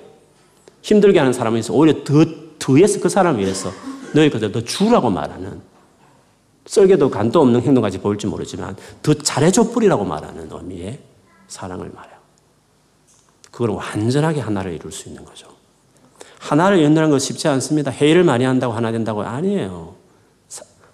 힘들게 0.82 1.18
하는 1.18 1.32
사람을 1.32 1.56
위해서 1.56 1.72
오히려 1.72 2.04
더, 2.04 2.24
더해서 2.58 3.00
그 3.00 3.08
사람을 3.08 3.40
위해서 3.40 3.70
너희 4.12 4.28
것을 4.28 4.50
더 4.50 4.60
주라고 4.62 5.08
말하는 5.10 5.60
썰게도 6.66 7.10
간도 7.10 7.40
없는 7.40 7.62
행동까지 7.62 7.98
보일지 7.98 8.26
모르지만 8.26 8.76
더 9.02 9.14
잘해줘 9.14 9.70
뿌리라고 9.70 10.04
말하는 10.04 10.48
의미의 10.50 10.98
사랑을 11.46 11.90
말해요. 11.90 12.16
그걸 13.50 13.70
완전하게 13.70 14.40
하나를 14.40 14.74
이룰 14.74 14.90
수 14.90 15.08
있는 15.08 15.24
거죠. 15.24 15.46
하나를 16.38 16.78
이룬다는 16.78 17.10
것 17.10 17.20
쉽지 17.20 17.48
않습니다. 17.48 17.92
회의를 17.92 18.24
많이 18.24 18.44
한다고 18.44 18.72
하나 18.72 18.90
된다고 18.92 19.22
아니에요. 19.22 19.94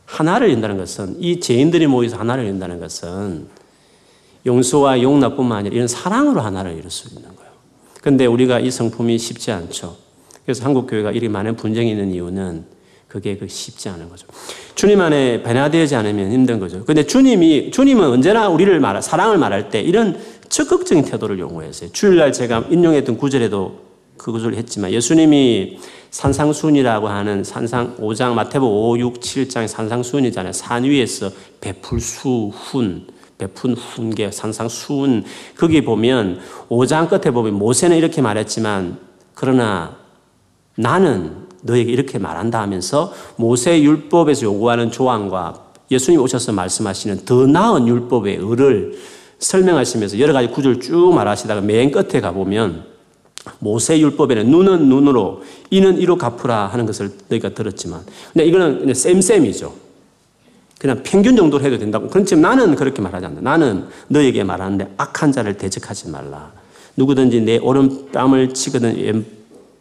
하나를 0.05 0.48
이룬다는 0.48 0.76
것은 0.76 1.16
이 1.20 1.40
죄인들이 1.40 1.87
모여서 1.87 2.16
하나를 2.16 2.44
이룬다는 2.44 2.79
것은 2.79 3.48
용서와 4.46 5.02
용납뿐만 5.02 5.59
아니라 5.59 5.74
이런 5.74 5.88
사랑으로 5.88 6.40
하나를 6.40 6.72
이룰 6.78 6.90
수 6.90 7.09
있는 7.09 7.24
거예요. 7.37 7.50
그런데 8.00 8.26
우리가 8.26 8.61
이 8.61 8.70
성품이 8.70 9.18
쉽지 9.18 9.50
않죠. 9.50 9.96
그래서 10.44 10.64
한국 10.64 10.87
교회가 10.87 11.11
이렇게 11.11 11.28
많은 11.28 11.56
분쟁이 11.56 11.90
있는 11.90 12.12
이유는 12.12 12.64
그게 13.09 13.37
그 13.37 13.48
쉽지 13.48 13.88
않은 13.88 14.09
거죠. 14.09 14.26
주님 14.74 15.00
안에 15.00 15.42
변화되지 15.42 15.96
않으면 15.96 16.32
힘든 16.32 16.61
거죠. 16.61 16.85
근데 16.85 17.04
주님이 17.04 17.70
주님은 17.72 18.09
언제나 18.09 18.48
우리를 18.48 18.78
말 18.78 19.00
사랑을 19.02 19.38
말할 19.38 19.70
때 19.70 19.80
이런 19.80 20.18
적극적인 20.48 21.04
태도를 21.04 21.38
요구했어요. 21.38 21.90
주일날 21.92 22.32
제가 22.32 22.66
인용했던 22.70 23.16
구절에도 23.16 23.87
그 24.16 24.32
구절을 24.32 24.56
했지만 24.56 24.92
예수님이 24.92 25.78
산상순이라고 26.11 27.09
하는 27.09 27.42
산상 27.44 27.96
5장 27.96 28.32
마태복 28.35 28.70
5, 28.70 28.98
6, 28.98 29.20
7장의 29.20 29.68
산상순이잖아요. 29.68 30.52
산 30.52 30.85
위에서 30.85 31.30
베풀 31.61 32.00
수 32.00 32.50
훈 32.50 33.06
베푼 33.38 33.75
훈계 33.75 34.31
산상순 34.31 35.25
거기 35.59 35.85
보면 35.85 36.40
5장 36.68 37.09
끝에 37.09 37.33
보면 37.33 37.55
모세는 37.55 37.96
이렇게 37.96 38.22
말했지만 38.22 38.99
그러나 39.35 39.96
나는 40.77 41.46
너에게 41.62 41.90
이렇게 41.90 42.18
말한다 42.18 42.61
하면서 42.61 43.12
모세 43.37 43.81
율법에서 43.83 44.42
요구하는 44.42 44.90
조항과 44.90 45.66
예수님 45.90 46.20
오셔서 46.20 46.53
말씀하시는 46.53 47.25
더 47.25 47.46
나은 47.46 47.87
율법의 47.87 48.38
의를 48.40 48.99
설명하시면서 49.38 50.18
여러 50.18 50.33
가지 50.33 50.49
구절 50.49 50.81
쭉 50.81 51.12
말하시다가 51.14 51.61
맨 51.61 51.90
끝에 51.90 52.20
가보면 52.20 52.85
모세 53.59 53.99
율법에는 54.01 54.51
눈은 54.51 54.88
눈으로 54.88 55.42
이는 55.70 55.99
이로 55.99 56.16
갚으라 56.16 56.66
하는 56.66 56.87
것을 56.87 57.11
너희가 57.29 57.51
들었지만 57.51 58.01
근데 58.33 58.46
이거는 58.46 58.92
쌤쌤이죠. 58.92 59.86
그냥 60.87 61.03
평균 61.03 61.35
정도로 61.35 61.64
해도 61.64 61.79
된다고. 61.79 62.09
그렇지만 62.09 62.42
나는 62.42 62.77
그렇게 62.77 63.03
말하지 63.03 63.27
않는다. 63.27 63.51
나는 63.51 63.87
너에게 64.07 64.44
말하는데 64.44 64.94
악한 64.96 65.33
자를 65.33 65.55
대적하지 65.55 66.11
말라. 66.11 66.53
누구든지 66.96 67.40
내 67.40 67.59
오른뺨을 67.59 68.55
치거든 68.55 69.25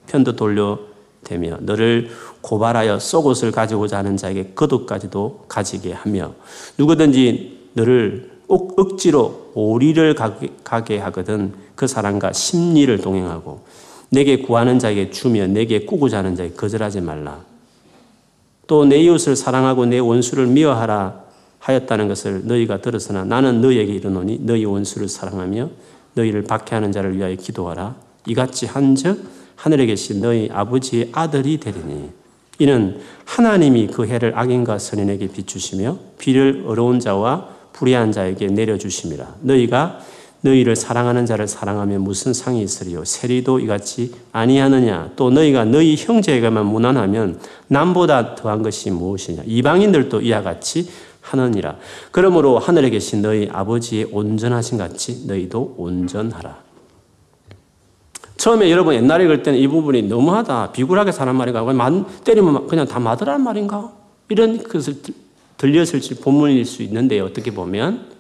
왼편도 0.07 0.35
돌려대며 0.35 1.59
너를 1.59 2.09
고발하여 2.41 2.97
속옷을 2.97 3.51
가지고자 3.51 3.99
하는 3.99 4.17
자에게 4.17 4.53
거독까지도 4.55 5.45
가지게 5.47 5.93
하며 5.93 6.33
누구든지 6.79 7.69
너를 7.73 8.31
억지로 8.47 9.51
오리를 9.53 10.15
가게 10.63 10.97
하거든 10.97 11.53
그 11.75 11.85
사람과 11.85 12.33
심리를 12.33 12.97
동행하고 12.97 13.61
내게 14.09 14.37
구하는 14.41 14.79
자에게 14.79 15.11
주며 15.11 15.45
내게 15.45 15.85
꾸고자 15.85 16.17
하는 16.17 16.35
자에게 16.35 16.55
거절하지 16.55 17.01
말라. 17.01 17.54
또 18.67 18.85
내 18.85 18.97
이웃을 18.97 19.35
사랑하고 19.35 19.85
내 19.85 19.99
원수를 19.99 20.47
미워하라 20.47 21.23
하였다는 21.59 22.07
것을 22.07 22.45
너희가 22.45 22.81
들었으나 22.81 23.23
나는 23.23 23.61
너희에게 23.61 23.93
이르노니 23.93 24.39
너희 24.41 24.65
원수를 24.65 25.07
사랑하며 25.09 25.69
너희를 26.13 26.43
박해하는 26.43 26.91
자를 26.91 27.17
위하여 27.17 27.35
기도하라. 27.35 27.95
이같이 28.27 28.65
한즉 28.65 29.23
하늘에 29.55 29.85
계신 29.85 30.21
너희 30.21 30.49
아버지의 30.51 31.09
아들이 31.11 31.59
되리니 31.59 32.09
이는 32.59 32.99
하나님이 33.25 33.87
그 33.87 34.05
해를 34.05 34.33
악인과 34.37 34.79
선인에게 34.79 35.27
비추시며 35.27 35.97
비를 36.17 36.63
어려운 36.67 36.99
자와 36.99 37.49
불의한 37.73 38.11
자에게 38.11 38.47
내려주심이라. 38.47 39.35
너희가 39.41 39.99
너희를 40.45 40.75
사랑하는 40.75 41.25
자를 41.25 41.47
사랑하면 41.47 42.01
무슨 42.01 42.33
상이 42.33 42.61
있으리요? 42.61 43.03
세리도 43.03 43.59
이같이 43.59 44.13
아니하느냐? 44.31 45.11
또 45.15 45.31
너희가 45.31 45.65
너희 45.65 45.95
형제에게만 45.95 46.65
무난하면 46.67 47.39
남보다 47.67 48.35
더한 48.35 48.61
것이 48.61 48.91
무엇이냐? 48.91 49.43
이방인들도 49.45 50.21
이와 50.21 50.43
같이 50.43 50.87
하느니라. 51.21 51.77
그러므로 52.11 52.59
하늘에 52.59 52.91
계신 52.91 53.23
너희 53.23 53.49
아버지의 53.51 54.09
온전하신 54.11 54.77
같이 54.77 55.25
너희도 55.25 55.75
온전하라. 55.77 56.63
처음에 58.37 58.69
여러분 58.69 58.93
옛날에 58.93 59.23
그럴 59.23 59.41
때는 59.41 59.57
이 59.57 59.67
부분이 59.67 60.03
너무하다. 60.03 60.71
비굴하게 60.73 61.11
사는 61.11 61.35
말인가? 61.35 61.65
때리면 62.23 62.67
그냥 62.67 62.85
다 62.85 62.99
맞으라는 62.99 63.43
말인가? 63.43 63.91
이런 64.29 64.61
것을 64.61 65.01
들렸을 65.57 66.01
본문일 66.21 66.65
수 66.65 66.83
있는데 66.83 67.19
어떻게 67.19 67.51
보면 67.51 68.13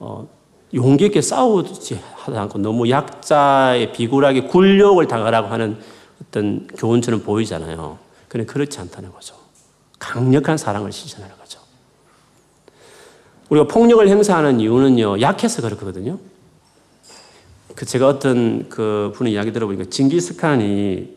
어, 0.00 0.26
용기 0.74 1.06
있게 1.06 1.20
싸우지 1.20 2.00
않고 2.26 2.58
너무 2.58 2.88
약자의 2.88 3.92
비굴하게 3.92 4.42
굴욕을 4.42 5.08
당하라고 5.08 5.48
하는 5.48 5.78
어떤 6.22 6.66
교훈처럼 6.68 7.22
보이잖아요. 7.22 7.98
그런데 8.28 8.52
그렇지 8.52 8.78
않다는 8.78 9.12
거죠. 9.12 9.34
강력한 9.98 10.56
사랑을 10.56 10.92
실천하는 10.92 11.36
거죠. 11.36 11.60
우리가 13.48 13.66
폭력을 13.66 14.06
행사하는 14.06 14.60
이유는요, 14.60 15.20
약해서 15.20 15.60
그렇거든요. 15.60 16.18
그 17.74 17.84
제가 17.84 18.06
어떤 18.06 18.68
그 18.68 19.12
분의 19.16 19.32
이야기 19.32 19.52
들어보니까 19.52 19.90
징기스칸이 19.90 21.16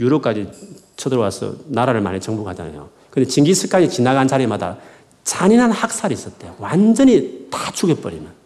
유럽까지 0.00 0.50
쳐들어와서 0.96 1.54
나라를 1.66 2.00
많이 2.00 2.18
정복하잖아요. 2.20 2.88
근데 3.10 3.28
징기스칸이 3.28 3.88
지나간 3.88 4.26
자리마다 4.26 4.78
잔인한 5.22 5.70
학살이 5.70 6.14
있었대요. 6.14 6.56
완전히 6.58 7.46
다 7.50 7.70
죽여버리는. 7.70 8.41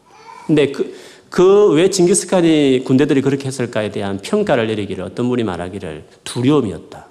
근데 0.46 0.70
그, 0.72 0.94
그왜 1.30 1.90
징기스칸이 1.90 2.82
군대들이 2.84 3.20
그렇게 3.22 3.46
했을까에 3.46 3.90
대한 3.90 4.18
평가를 4.18 4.68
내리기를 4.68 5.04
어떤 5.04 5.28
분이 5.28 5.44
말하기를 5.44 6.04
두려움이었다. 6.24 7.06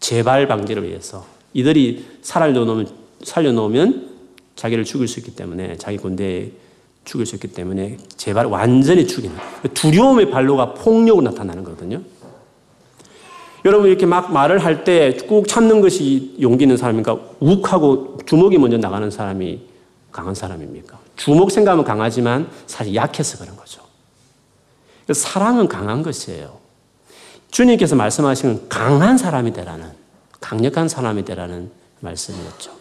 재발 0.00 0.46
방지를 0.48 0.86
위해서. 0.86 1.24
이들이 1.54 2.04
살려놓으면, 2.22 2.88
살려놓으면 3.22 4.10
자기를 4.56 4.84
죽일 4.84 5.08
수 5.08 5.20
있기 5.20 5.34
때문에 5.36 5.76
자기 5.76 5.96
군대에 5.96 6.50
죽일 7.04 7.24
수 7.24 7.36
있기 7.36 7.48
때문에 7.48 7.98
재발 8.16 8.46
완전히 8.46 9.06
죽이는. 9.06 9.36
두려움의 9.74 10.30
발로가 10.30 10.74
폭력으로 10.74 11.22
나타나는 11.22 11.62
거거든요. 11.64 12.02
여러분 13.64 13.88
이렇게 13.88 14.06
막 14.06 14.32
말을 14.32 14.58
할 14.58 14.84
때 14.84 15.16
꾹 15.26 15.46
참는 15.48 15.80
것이 15.80 16.36
용기 16.40 16.64
있는 16.64 16.76
사람입니까? 16.76 17.18
욱하고 17.40 18.18
주먹이 18.26 18.58
먼저 18.58 18.76
나가는 18.76 19.10
사람이 19.10 19.60
강한 20.12 20.34
사람입니까? 20.34 20.98
주먹 21.16 21.50
생각은 21.50 21.84
강하지만 21.84 22.50
사실 22.66 22.94
약해서 22.94 23.38
그런 23.38 23.56
거죠. 23.56 23.82
사랑은 25.12 25.68
강한 25.68 26.02
것이에요. 26.02 26.58
주님께서 27.50 27.96
말씀하시는 27.96 28.68
강한 28.68 29.16
사람이 29.16 29.52
되라는, 29.52 29.90
강력한 30.40 30.88
사람이 30.88 31.24
되라는 31.24 31.70
말씀이었죠. 32.00 32.72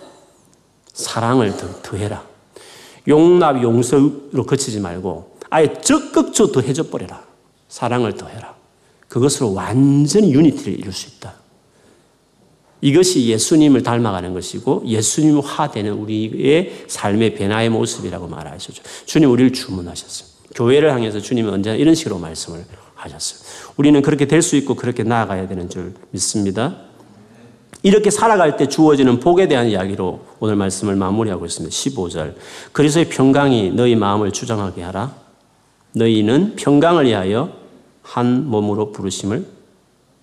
사랑을 0.93 1.55
더, 1.55 1.81
더해라. 1.81 2.23
용납, 3.07 3.61
용서로 3.61 4.45
그치지 4.45 4.79
말고 4.79 5.37
아예 5.49 5.73
적극적으로 5.81 6.51
더 6.51 6.61
해줘 6.61 6.89
버려라. 6.89 7.23
사랑을 7.69 8.13
더해라. 8.13 8.55
그것으로 9.07 9.53
완전히 9.53 10.33
유니티를 10.33 10.79
이룰 10.79 10.91
수 10.91 11.07
있다. 11.15 11.33
이것이 12.81 13.27
예수님을 13.27 13.83
닮아가는 13.83 14.33
것이고 14.33 14.83
예수님화되는 14.85 15.91
우리의 15.93 16.85
삶의 16.87 17.35
변화의 17.35 17.69
모습이라고 17.69 18.27
말하셨죠. 18.27 18.83
주님 19.05 19.31
우리를 19.31 19.53
주문하셨어요. 19.53 20.29
교회를 20.55 20.91
향해서 20.91 21.19
주님은 21.19 21.51
언제나 21.53 21.75
이런 21.75 21.95
식으로 21.95 22.17
말씀을 22.19 22.63
하셨어요. 22.95 23.71
우리는 23.77 24.01
그렇게 24.01 24.25
될 24.25 24.41
수 24.41 24.55
있고 24.55 24.75
그렇게 24.75 25.03
나아가야 25.03 25.47
되는 25.47 25.69
줄 25.69 25.93
믿습니다. 26.11 26.77
이렇게 27.83 28.09
살아갈 28.09 28.57
때 28.57 28.67
주어지는 28.67 29.19
복에 29.19 29.47
대한 29.47 29.67
이야기로 29.67 30.25
오늘 30.39 30.55
말씀을 30.55 30.95
마무리하고 30.95 31.45
있습니다. 31.45 31.73
15절. 31.73 32.35
그리스도의 32.71 33.09
평강이 33.09 33.71
너희 33.71 33.95
마음을 33.95 34.31
주장하게 34.31 34.81
하라. 34.83 35.13
너희는 35.93 36.55
평강을 36.55 37.05
위하여 37.05 37.51
한 38.01 38.47
몸으로 38.47 38.91
부르심을 38.91 39.45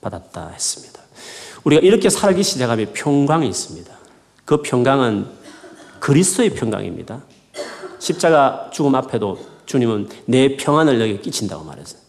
받았다 0.00 0.48
했습니다. 0.48 0.91
우리가 1.64 1.80
이렇게 1.82 2.10
살기 2.10 2.42
시작하면 2.42 2.92
평강이 2.92 3.48
있습니다. 3.48 3.92
그 4.44 4.62
평강은 4.62 5.26
그리스도의 6.00 6.50
평강입니다. 6.50 7.22
십자가 7.98 8.68
죽음 8.72 8.94
앞에도 8.94 9.38
주님은 9.66 10.08
내 10.26 10.56
평안을 10.56 10.98
너에게 10.98 11.20
끼친다고 11.20 11.64
말했어요. 11.64 12.00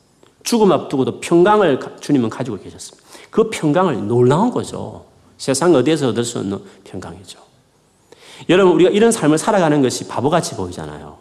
죽음 0.41 0.71
앞두고도 0.71 1.19
평강을 1.19 1.79
주님은 1.99 2.29
가지고 2.29 2.57
계셨습니다. 2.57 3.07
그 3.29 3.49
평강을 3.49 4.07
놀라운 4.07 4.51
거죠. 4.51 5.05
세상 5.37 5.73
어디에서 5.75 6.09
얻을 6.09 6.23
수 6.23 6.39
없는 6.39 6.59
평강이죠. 6.83 7.39
여러분, 8.49 8.73
우리가 8.73 8.89
이런 8.89 9.11
삶을 9.11 9.37
살아가는 9.37 9.81
것이 9.81 10.07
바보같이 10.07 10.55
보이잖아요. 10.55 11.17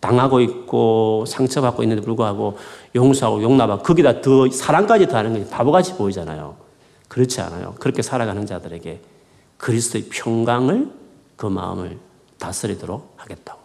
당하고 0.00 0.40
있고 0.40 1.24
상처받고 1.26 1.82
있는데 1.84 2.02
불구하고 2.02 2.58
용서하고 2.94 3.42
용납하고 3.42 3.82
거기다 3.82 4.20
더 4.20 4.50
사랑까지 4.50 5.06
더하는 5.06 5.32
것이 5.32 5.48
바보같이 5.48 5.94
보이잖아요. 5.94 6.56
그렇지 7.12 7.42
않아요. 7.42 7.74
그렇게 7.78 8.00
살아가는 8.00 8.46
자들에게 8.46 8.98
그리스도의 9.58 10.04
평강을 10.08 10.88
그 11.36 11.44
마음을 11.44 11.98
다스리도록 12.38 13.12
하겠다고. 13.18 13.60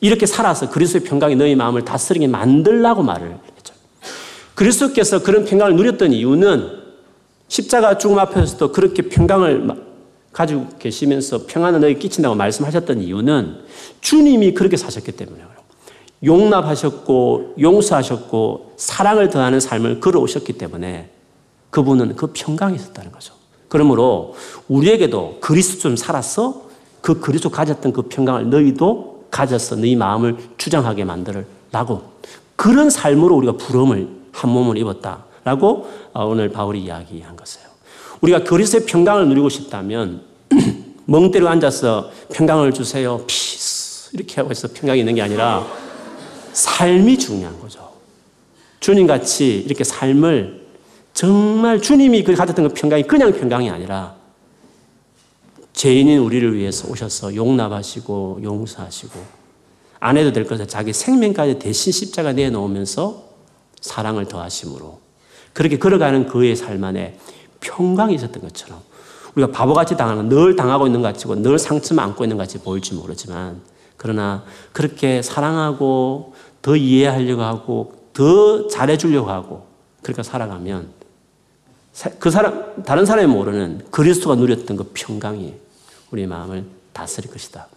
이렇게 0.00 0.24
살아서 0.24 0.70
그리스도의 0.70 1.02
평강이 1.02 1.34
너희 1.34 1.56
마음을 1.56 1.84
다스리게 1.84 2.28
만들라고 2.28 3.02
말을 3.02 3.40
했죠. 3.56 3.74
그리스도께서 4.54 5.24
그런 5.24 5.44
평강을 5.44 5.74
누렸던 5.74 6.12
이유는 6.12 6.84
십자가 7.48 7.98
죽음 7.98 8.20
앞에서도 8.20 8.70
그렇게 8.70 9.02
평강을 9.02 9.68
가지고 10.32 10.68
계시면서 10.78 11.46
평안을 11.48 11.80
너희 11.80 11.98
끼친다고 11.98 12.36
말씀하셨던 12.36 13.02
이유는 13.02 13.64
주님이 14.00 14.54
그렇게 14.54 14.76
사셨기 14.76 15.10
때문에요. 15.10 15.48
용납하셨고 16.22 17.56
용서하셨고 17.60 18.74
사랑을 18.76 19.28
더하는 19.28 19.58
삶을 19.58 19.98
걸어오셨기 19.98 20.52
때문에 20.52 21.15
그분은 21.70 22.16
그 22.16 22.30
평강이 22.32 22.76
있었다는 22.76 23.12
거죠. 23.12 23.34
그러므로 23.68 24.34
우리에게도 24.68 25.38
그리스도처럼 25.40 25.96
살아서 25.96 26.62
그 27.00 27.20
그리스도 27.20 27.50
가졌던 27.50 27.92
그 27.92 28.02
평강을 28.02 28.50
너희도 28.50 29.26
가져서 29.30 29.76
너희 29.76 29.96
마음을 29.96 30.36
주장하게 30.56 31.04
만들라고 31.04 32.02
그런 32.56 32.90
삶으로 32.90 33.36
우리가 33.36 33.52
부름을 33.52 34.08
한 34.32 34.50
몸을 34.50 34.78
입었다라고 34.78 35.90
어, 36.12 36.24
오늘 36.24 36.50
바울이 36.50 36.82
이야기한 36.84 37.36
것이에요. 37.36 37.66
우리가 38.20 38.44
그리스도의 38.44 38.86
평강을 38.86 39.28
누리고 39.28 39.48
싶다면 39.48 40.22
멍 41.04 41.30
때리고 41.30 41.48
앉아서 41.48 42.10
평강을 42.32 42.72
주세요. 42.72 43.22
피스 43.26 44.10
이렇게 44.14 44.36
하고 44.36 44.52
있어 44.52 44.68
평강이 44.72 45.00
있는 45.00 45.14
게 45.14 45.22
아니라 45.22 45.66
삶이 46.52 47.18
중요한 47.18 47.60
거죠. 47.60 47.90
주님 48.80 49.06
같이 49.06 49.58
이렇게 49.58 49.84
삶을 49.84 50.65
정말 51.16 51.80
주님이 51.80 52.24
그 52.24 52.34
가졌던 52.34 52.68
그 52.68 52.74
평강이 52.74 53.04
그냥 53.04 53.32
평강이 53.32 53.70
아니라 53.70 54.16
죄인인 55.72 56.18
우리를 56.18 56.54
위해서 56.54 56.88
오셔서 56.88 57.34
용납하시고 57.34 58.40
용서하시고 58.42 59.18
안 59.98 60.18
해도 60.18 60.30
될 60.34 60.46
것을 60.46 60.68
자기 60.68 60.92
생명까지 60.92 61.58
대신 61.58 61.90
십자가 61.90 62.34
내놓으면서 62.34 63.30
사랑을 63.80 64.28
더하심으로 64.28 65.00
그렇게 65.54 65.78
걸어가는 65.78 66.26
그의 66.26 66.54
삶 66.54 66.84
안에 66.84 67.18
평강이 67.60 68.14
있었던 68.14 68.42
것처럼 68.42 68.82
우리가 69.36 69.52
바보같이 69.52 69.96
당하는 69.96 70.28
늘 70.28 70.54
당하고 70.54 70.84
있는 70.84 71.00
것 71.00 71.14
같고 71.14 71.36
늘 71.36 71.58
상처만 71.58 72.10
안고 72.10 72.24
있는 72.24 72.36
것 72.36 72.42
같이 72.42 72.58
보일지 72.58 72.92
모르지만 72.92 73.62
그러나 73.96 74.44
그렇게 74.72 75.22
사랑하고 75.22 76.34
더 76.60 76.76
이해하려고 76.76 77.40
하고 77.40 77.94
더 78.12 78.68
잘해주려고 78.68 79.30
하고 79.30 79.66
그렇게 80.02 80.22
살아가면 80.22 80.95
그 82.18 82.30
사람, 82.30 82.82
다른 82.84 83.06
사람이 83.06 83.26
모르는 83.32 83.86
그리스도가 83.90 84.34
누렸던 84.34 84.76
그 84.76 84.90
평강이 84.92 85.54
우리 86.10 86.26
마음을 86.26 86.64
다스릴 86.92 87.30
것이다. 87.30 87.68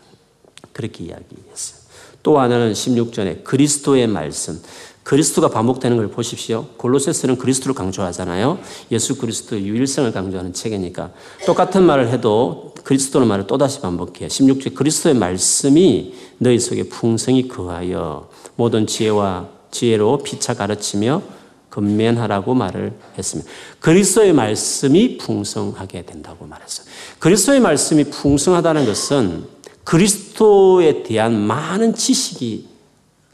그렇게 0.74 1.06
이야기했어요. 1.06 1.80
또 2.22 2.40
하나는 2.40 2.74
16절에 2.74 3.44
그리스도의 3.44 4.08
말씀. 4.08 4.62
그리스도가 5.04 5.50
반복되는 5.50 5.98
걸 5.98 6.10
보십시오. 6.10 6.68
골로새서는 6.78 7.38
그리스도를 7.38 7.74
강조하잖아요. 7.74 8.60
예수 8.92 9.18
그리스도의 9.18 9.66
유일성을 9.66 10.12
강조하는 10.12 10.54
책이니까 10.54 11.12
똑같은 11.46 11.84
말을 11.84 12.10
해도 12.10 12.76
그리스도의 12.84 13.26
말을 13.26 13.48
또다시 13.48 13.80
반복해요. 13.82 14.28
16절 14.28 14.76
그리스도의 14.76 15.16
말씀이 15.16 16.14
너희 16.38 16.60
속에 16.60 16.84
풍성히 16.90 17.48
거하여 17.48 18.30
모든 18.56 18.86
지혜와 18.86 19.48
지혜로 19.72 20.20
피차 20.20 20.54
가르치며 20.54 21.39
근면하라고 21.70 22.54
말을 22.54 22.94
했습니다. 23.18 23.50
그리스도의 23.80 24.34
말씀이 24.34 25.18
풍성하게 25.18 26.06
된다고 26.06 26.46
말했어요. 26.46 26.88
그리스도의 27.20 27.60
말씀이 27.60 28.06
풍성하다는 28.06 28.86
것은 28.86 29.46
그리스도에 29.84 31.04
대한 31.04 31.40
많은 31.40 31.96
지식이 31.96 32.68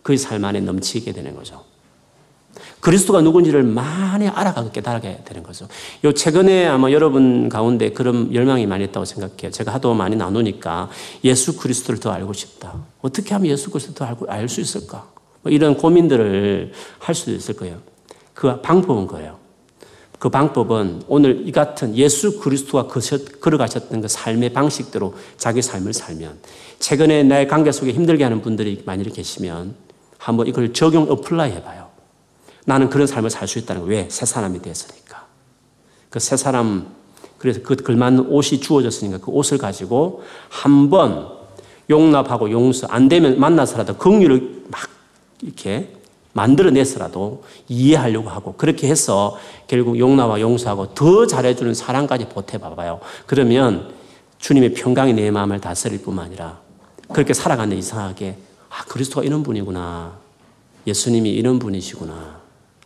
그의 0.03 0.17
삶 0.17 0.45
안에 0.45 0.61
넘치게 0.61 1.11
되는 1.11 1.35
거죠. 1.35 1.63
그리스도가 2.79 3.21
누군지를 3.21 3.63
많이 3.63 4.27
알아가고 4.27 4.71
깨달게 4.71 5.23
되는 5.25 5.41
거죠. 5.41 5.67
요 6.03 6.13
최근에 6.13 6.67
아마 6.67 6.91
여러분 6.91 7.49
가운데 7.49 7.89
그런 7.89 8.31
열망이 8.31 8.67
많이 8.67 8.83
있다고 8.83 9.05
생각해요. 9.05 9.49
제가 9.49 9.73
하도 9.73 9.95
많이 9.95 10.15
나누니까 10.15 10.89
예수 11.23 11.57
그리스도를 11.57 11.99
더 11.99 12.11
알고 12.11 12.33
싶다. 12.33 12.75
어떻게 13.01 13.33
하면 13.33 13.47
예수 13.49 13.71
그리스도를 13.71 13.95
더 13.95 14.05
알고 14.05 14.27
알수 14.29 14.61
있을까? 14.61 15.09
뭐 15.41 15.51
이런 15.51 15.75
고민들을 15.75 16.73
할 16.99 17.15
수도 17.15 17.31
있을 17.31 17.55
거예요. 17.55 17.81
그 18.35 18.61
방법은 18.61 19.07
거예요. 19.07 19.39
그 20.19 20.29
방법은 20.29 21.03
오늘 21.07 21.47
이 21.47 21.51
같은 21.51 21.95
예수 21.95 22.39
그리스도가 22.39 22.87
걸어가셨던 23.41 24.01
그 24.01 24.07
삶의 24.07 24.53
방식대로 24.53 25.15
자기 25.37 25.61
삶을 25.61 25.93
살면 25.93 26.39
최근에 26.79 27.23
나의 27.23 27.47
관계 27.47 27.71
속에 27.71 27.91
힘들게 27.91 28.23
하는 28.23 28.41
분들이 28.41 28.83
많이 28.85 29.03
계시면 29.03 29.75
한번 30.17 30.47
이걸 30.47 30.73
적용 30.73 31.09
apply 31.09 31.51
해봐요. 31.53 31.89
나는 32.65 32.89
그런 32.89 33.07
삶을 33.07 33.29
살 33.29 33.47
수 33.47 33.59
있다는 33.59 33.81
거. 33.83 33.87
왜? 33.87 34.07
새 34.09 34.25
사람이 34.25 34.61
됐으니까. 34.61 35.25
그 36.09 36.19
새 36.19 36.37
사람, 36.37 36.87
그래서 37.37 37.61
그 37.61 37.75
걸맞는 37.75 38.27
옷이 38.27 38.59
주어졌으니까 38.59 39.19
그 39.19 39.31
옷을 39.31 39.57
가지고 39.57 40.23
한번 40.49 41.29
용납하고 41.89 42.49
용서, 42.51 42.87
안 42.87 43.07
되면 43.07 43.39
만나서라도 43.39 43.97
긍휼을 43.97 44.63
막 44.71 44.89
이렇게 45.41 45.94
만들어내서라도 46.35 47.43
이해하려고 47.69 48.29
하고 48.29 48.53
그렇게 48.55 48.89
해서 48.89 49.37
결국 49.67 49.97
용나와 49.97 50.41
용서하고 50.41 50.93
더 50.93 51.25
잘해주는 51.25 51.73
사랑까지 51.73 52.27
보태봐봐요. 52.27 52.99
그러면 53.25 53.93
주님의 54.39 54.73
평강이 54.73 55.13
내 55.13 55.31
마음을 55.31 55.61
다스릴 55.61 56.01
뿐만 56.01 56.25
아니라 56.25 56.59
그렇게 57.13 57.33
살아가는 57.33 57.75
이상하게 57.77 58.35
아 58.69 58.83
그리스도가 58.83 59.23
이런 59.25 59.43
분이구나 59.43 60.17
예수님이 60.85 61.31
이런 61.31 61.57
분이시구나 61.57 62.41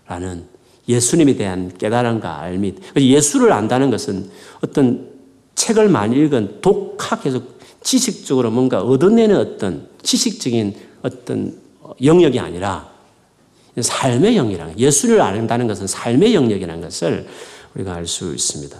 라는 0.07 0.45
예수님에 0.87 1.35
대한 1.35 1.75
깨달음과 1.75 2.41
알미 2.41 2.75
예수를 2.97 3.51
안다는 3.51 3.89
것은 3.89 4.29
어떤 4.63 5.09
책을 5.55 5.89
많이 5.89 6.17
읽은 6.17 6.61
독학해서 6.61 7.41
지식적으로 7.81 8.51
뭔가 8.51 8.81
얻어내는 8.81 9.35
어떤 9.37 9.89
지식적인 10.03 10.75
어떤 11.01 11.59
영역이 12.03 12.39
아니라 12.39 12.98
삶의 13.79 14.35
영역이라는 14.37 14.79
예수를 14.79 15.21
안다는 15.21 15.67
것은 15.67 15.87
삶의 15.87 16.33
영역이라는 16.35 16.81
것을 16.81 17.27
우리가 17.75 17.93
알 17.95 18.07
수 18.07 18.33
있습니다. 18.33 18.77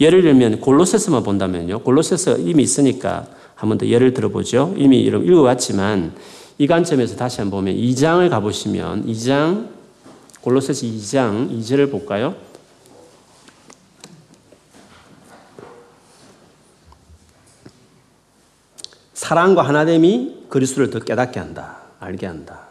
예를 0.00 0.22
들면 0.22 0.60
골로새서만 0.60 1.22
본다면요. 1.22 1.80
골로새서 1.80 2.38
이미 2.38 2.62
있으니까 2.62 3.26
한 3.54 3.68
번 3.68 3.78
더 3.78 3.86
예를 3.86 4.12
들어보죠. 4.12 4.74
이미 4.76 5.00
읽어봤지만 5.00 6.14
이 6.58 6.66
관점에서 6.66 7.16
다시 7.16 7.40
한번 7.40 7.60
보면 7.60 7.76
2장을 7.76 8.28
가보시면 8.28 9.06
2장 9.06 9.68
골로새서 10.40 10.86
2장 10.86 11.50
2절을 11.60 11.90
볼까요? 11.90 12.34
사랑과 19.14 19.62
하나됨이 19.62 20.46
그리스도를 20.48 20.90
더 20.90 20.98
깨닫게 20.98 21.40
한다. 21.40 21.78
알게 22.00 22.26
한다. 22.26 22.68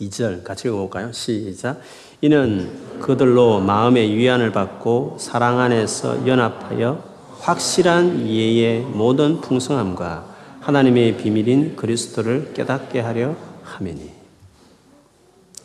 2절 0.00 0.44
같이 0.44 0.68
읽어볼까요? 0.68 1.12
시작. 1.12 1.80
이는 2.20 3.00
그들로 3.00 3.60
마음의 3.60 4.14
위안을 4.16 4.52
받고 4.52 5.16
사랑 5.20 5.60
안에서 5.60 6.26
연합하여 6.26 7.02
확실한 7.40 8.26
이해의 8.26 8.80
모든 8.80 9.40
풍성함과 9.40 10.34
하나님의 10.60 11.18
비밀인 11.18 11.76
그리스도를 11.76 12.54
깨닫게 12.54 13.00
하려 13.00 13.36
하매니 13.62 14.10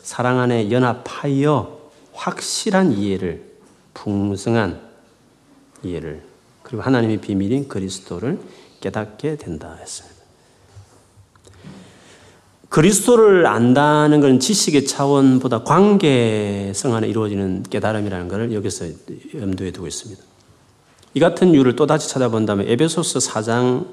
사랑 0.01 0.39
안에 0.39 0.71
연합하여 0.71 1.79
확실한 2.13 2.91
이해를 2.91 3.49
풍성한 3.93 4.81
이해를 5.83 6.23
그리고 6.63 6.83
하나님의 6.83 7.17
비밀인 7.21 7.67
그리스도를 7.67 8.39
깨닫게 8.81 9.37
된다 9.37 9.77
했습니다. 9.79 10.18
그리스도를 12.69 13.47
안다는 13.47 14.21
것은 14.21 14.39
지식의 14.39 14.85
차원보다 14.85 15.63
관계성 15.63 16.93
안에 16.93 17.07
이루어지는 17.07 17.63
깨달음이라는 17.63 18.27
것을 18.27 18.53
여기서 18.53 18.85
염두에 19.35 19.71
두고 19.71 19.87
있습니다. 19.87 20.21
이 21.15 21.19
같은 21.19 21.53
이유를 21.53 21.75
또다시 21.75 22.07
찾아본다면 22.09 22.67
에베소서 22.67 23.19
4장 23.19 23.87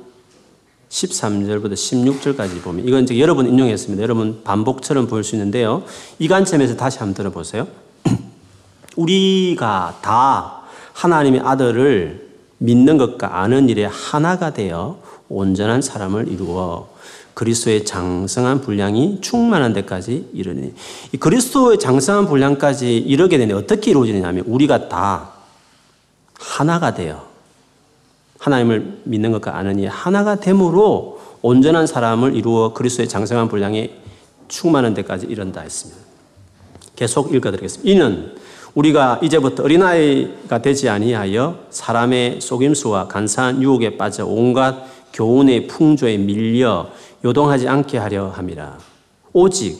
13절부터 0.90 1.72
16절까지 1.72 2.62
보면 2.62 2.86
이건 2.86 3.04
이제 3.04 3.18
여러 3.18 3.34
번 3.34 3.46
인용했습니다. 3.46 4.02
여러분 4.02 4.42
반복처럼 4.44 5.08
볼수 5.08 5.34
있는데요. 5.34 5.82
이 6.18 6.28
관점에서 6.28 6.76
다시 6.76 6.98
한번 6.98 7.14
들어보세요. 7.14 7.66
우리가 8.96 9.98
다 10.02 10.62
하나님의 10.92 11.40
아들을 11.40 12.26
믿는 12.58 12.98
것과 12.98 13.40
아는 13.40 13.70
일에 13.70 13.86
하나가 13.86 14.52
되어 14.52 15.00
온전한 15.28 15.82
사람을 15.82 16.28
이루어 16.28 16.88
그리스도의 17.36 17.84
장성한 17.84 18.62
분량이 18.62 19.20
충만한 19.20 19.74
데까지 19.74 20.30
이르니 20.32 20.72
이 21.12 21.16
그리스도의 21.18 21.78
장성한 21.78 22.28
분량까지 22.28 22.96
이르게 22.96 23.36
되니 23.36 23.52
어떻게 23.52 23.90
이루어지느냐면 23.90 24.44
우리가 24.46 24.88
다 24.88 25.32
하나가 26.38 26.94
되어 26.94 27.26
하나님을 28.38 29.00
믿는 29.04 29.32
것과 29.32 29.54
아느니 29.54 29.84
하나가 29.84 30.36
됨으로 30.36 31.20
온전한 31.42 31.86
사람을 31.86 32.34
이루어 32.34 32.72
그리스도의 32.72 33.06
장성한 33.06 33.48
분량에 33.48 33.90
충만한 34.48 34.94
데까지 34.94 35.26
이른다 35.26 35.60
했습니다. 35.60 36.00
계속 36.96 37.34
읽어드리겠습니다. 37.34 37.90
이는 37.90 38.34
우리가 38.74 39.20
이제부터 39.22 39.62
어린아이가 39.62 40.62
되지 40.62 40.88
아니하여 40.88 41.66
사람의 41.68 42.40
속임수와 42.40 43.08
간사한 43.08 43.62
유혹에 43.62 43.98
빠져 43.98 44.24
온갖 44.24 44.86
교훈의 45.12 45.66
풍조에 45.66 46.16
밀려 46.16 46.88
요동하지 47.26 47.66
않게 47.68 47.98
하려 47.98 48.28
함이라. 48.28 48.78
오직 49.32 49.78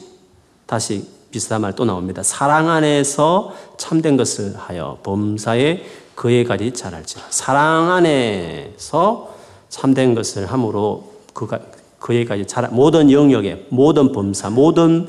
다시 0.67 1.07
비슷한 1.31 1.61
말 1.61 1.73
또 1.77 1.85
나옵니다. 1.85 2.23
사랑 2.25 2.69
안에서 2.69 3.55
참된 3.79 4.17
것을 4.17 4.55
하여 4.57 4.99
범사에 5.05 5.85
그에까지 6.17 6.73
자랄지라. 6.73 7.23
사랑 7.31 7.91
안에서 7.93 9.35
참된 9.69 10.15
것을 10.15 10.47
함으로 10.47 11.13
그가 11.33 11.61
그에까지 12.01 12.47
자라 12.47 12.69
모든 12.69 13.11
영역에 13.13 13.67
모든 13.69 14.13
범사 14.13 14.51
모든 14.51 15.09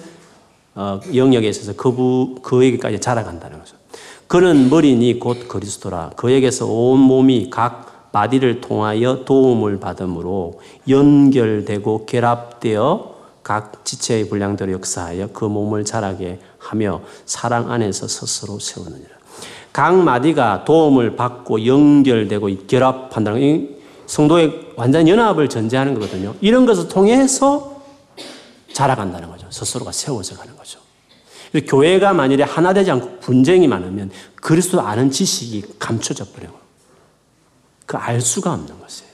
어, 0.76 1.00
영역에 1.16 1.48
있어서 1.50 1.74
그부 1.74 2.36
그에게까지 2.44 3.00
자라간다는 3.00 3.58
거죠. 3.60 3.76
그는 4.28 4.70
머리니 4.70 5.20
곧 5.20 5.48
그리스도라. 5.48 6.12
그에게서 6.16 6.68
온 6.68 7.00
몸이 7.00 7.50
각 7.50 7.87
마디를 8.12 8.62
통하여 8.62 9.24
도움을 9.26 9.80
받음으로 9.80 10.60
연결되고 10.88 12.06
결합되어 12.06 13.16
각 13.44 13.86
지체의 13.86 14.28
분량대로 14.30 14.72
역사하여 14.74 15.30
그 15.34 15.46
몸을 15.46 15.86
자라게 15.86 16.40
하며 16.58 17.02
사랑 17.26 17.72
안에서 17.72 18.08
스스로 18.08 18.60
세우느니라. 18.60 19.10
각 19.72 19.96
마디가 19.96 20.66
도움을 20.66 21.16
받고 21.16 21.66
연결되고 21.66 22.50
결합한다는 22.68 23.42
이 23.42 23.70
성도의 24.08 24.74
완전 24.76 25.08
연합을 25.08 25.50
전제하는 25.50 25.94
거거든요. 25.94 26.34
이런 26.42 26.66
것을 26.66 26.88
통해서 26.88 27.82
자라간다는 28.74 29.30
거죠. 29.30 29.48
스스로가 29.50 29.92
세워져 29.92 30.36
가는 30.36 30.56
거죠. 30.56 30.80
교회가 31.68 32.14
만일에 32.14 32.44
하나 32.44 32.74
되지 32.74 32.92
않고 32.92 33.20
분쟁이 33.20 33.68
많으면 33.68 34.12
그리스도 34.36 34.82
아는 34.82 35.10
지식이 35.10 35.64
감춰져 35.80 36.26
버려요. 36.26 36.67
그 37.88 37.98
알 37.98 38.22
수가 38.22 38.54
없는 38.54 38.80
것이에요. 38.80 39.08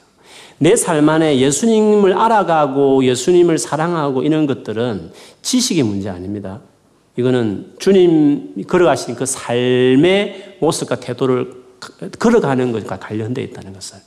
내 0.57 0.75
삶 0.75 1.07
안에 1.07 1.39
예수님을 1.39 2.13
알아가고 2.13 3.05
예수님을 3.05 3.57
사랑하고 3.57 4.23
이런 4.23 4.47
것들은 4.47 5.11
지식의 5.41 5.83
문제 5.83 6.09
아닙니다. 6.09 6.59
이거는 7.15 7.73
주님 7.79 8.65
걸어가신 8.67 9.15
그 9.15 9.25
삶의 9.25 10.57
모습과 10.59 10.95
태도를 10.99 11.63
걸어가는 12.17 12.71
것과 12.71 12.97
관련되어 12.97 13.43
있다는 13.45 13.73
것을. 13.73 13.99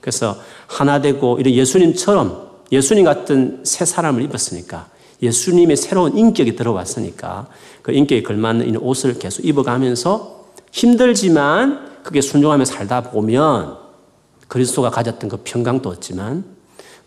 그래서 0.00 0.36
하나 0.68 1.00
되고 1.00 1.38
이런 1.40 1.54
예수님처럼 1.54 2.50
예수님 2.70 3.04
같은 3.04 3.60
새 3.64 3.84
사람을 3.84 4.22
입었으니까 4.22 4.88
예수님의 5.22 5.76
새로운 5.76 6.16
인격이 6.16 6.56
들어왔으니까 6.56 7.48
그 7.82 7.92
인격에 7.92 8.22
걸맞는 8.22 8.76
옷을 8.76 9.18
계속 9.18 9.44
입어가면서 9.44 10.46
힘들지만 10.72 12.02
그게 12.02 12.20
순종하며 12.20 12.64
살다 12.64 13.02
보면 13.10 13.81
그리스도가 14.52 14.90
가졌던 14.90 15.30
그 15.30 15.38
평강도 15.42 15.88
없지만 15.88 16.44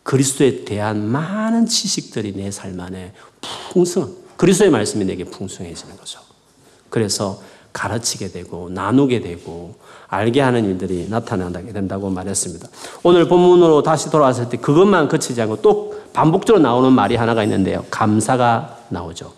그리스도에 0.02 0.66
대한 0.66 1.06
많은 1.06 1.68
지식들이 1.68 2.34
내 2.34 2.50
삶 2.50 2.80
안에 2.80 3.14
풍성, 3.72 4.16
그리스도의 4.36 4.72
말씀이 4.72 5.06
내게 5.06 5.24
풍성해지는 5.26 5.96
거죠. 5.96 6.20
그래서 6.89 7.39
가르치게 7.72 8.30
되고 8.30 8.70
나누게 8.70 9.22
되고 9.22 9.76
알게 10.08 10.41
하는 10.41 10.66
일들이 10.66 11.08
나타나게 11.08 11.72
된다고 11.72 12.10
말했습니다. 12.10 12.68
오늘 13.04 13.28
본문으로 13.28 13.84
다시 13.84 14.10
돌아왔을 14.10 14.50
때 14.50 14.58
그것만 14.58 15.08
그치지 15.08 15.39
않고 15.43 15.62
또 15.62 16.02
반복적으로 16.14 16.64
나오는 16.64 16.91
말이 16.93 17.16
하나가 17.16 17.43
있는데요. 17.43 17.86
감사가 17.91 18.86
나오죠. 18.89 19.32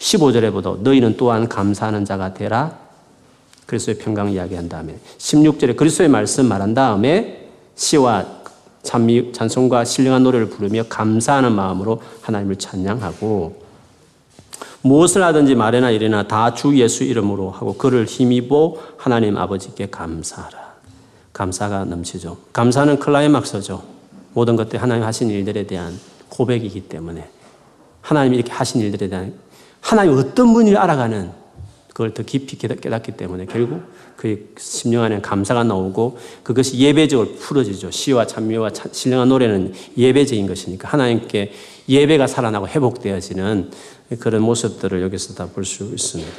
15절에 0.00 0.50
보도 0.50 0.78
너희는 0.78 1.16
또한 1.16 1.48
감사하는 1.48 2.06
자가 2.06 2.34
되라. 2.34 2.76
그리스도의 3.66 3.98
평강 3.98 4.32
이야기한 4.32 4.68
다음에 4.68 4.98
16절에 5.18 5.76
그리스도의 5.76 6.08
말씀 6.08 6.46
말한 6.46 6.74
다음에 6.74 7.41
시와 7.74 8.26
찬송과 8.82 9.84
신령한 9.84 10.22
노래를 10.24 10.48
부르며 10.48 10.84
감사하는 10.88 11.52
마음으로 11.52 12.02
하나님을 12.22 12.56
찬양하고 12.56 13.62
무엇을 14.82 15.22
하든지 15.22 15.54
말이나 15.54 15.90
이래나 15.90 16.26
다 16.26 16.54
주 16.54 16.76
예수 16.78 17.04
이름으로 17.04 17.50
하고 17.50 17.74
그를 17.74 18.04
힘입어 18.04 18.74
하나님 18.96 19.36
아버지께 19.36 19.88
감사하라. 19.90 20.72
감사가 21.32 21.84
넘치죠. 21.84 22.36
감사는 22.52 22.98
클라이막스죠. 22.98 23.82
모든 24.34 24.56
것들 24.56 24.82
하나님 24.82 25.04
하신 25.04 25.30
일들에 25.30 25.66
대한 25.66 25.98
고백이기 26.28 26.88
때문에 26.88 27.28
하나님이 28.00 28.36
이렇게 28.36 28.52
하신 28.52 28.80
일들에 28.80 29.08
대한 29.08 29.34
하나님 29.80 30.16
어떤 30.18 30.52
분을 30.52 30.76
알아가는 30.76 31.30
그걸 31.92 32.14
더 32.14 32.22
깊이 32.22 32.56
깨닫기 32.56 33.12
때문에 33.12 33.44
결국 33.46 33.82
그 34.16 34.54
심령 34.58 35.02
안에 35.02 35.20
감사가 35.20 35.62
나오고 35.62 36.16
그것이 36.42 36.78
예배적으로 36.78 37.34
풀어지죠. 37.34 37.90
시와 37.90 38.26
찬미와 38.26 38.70
신령한 38.92 39.28
노래는 39.28 39.74
예배적인 39.98 40.46
것이니까 40.46 40.88
하나님께 40.88 41.52
예배가 41.88 42.26
살아나고 42.26 42.66
회복되어지는 42.68 43.70
그런 44.18 44.42
모습들을 44.42 45.02
여기서 45.02 45.34
다 45.34 45.46
볼 45.52 45.64
수 45.64 45.84
있습니다. 45.84 46.32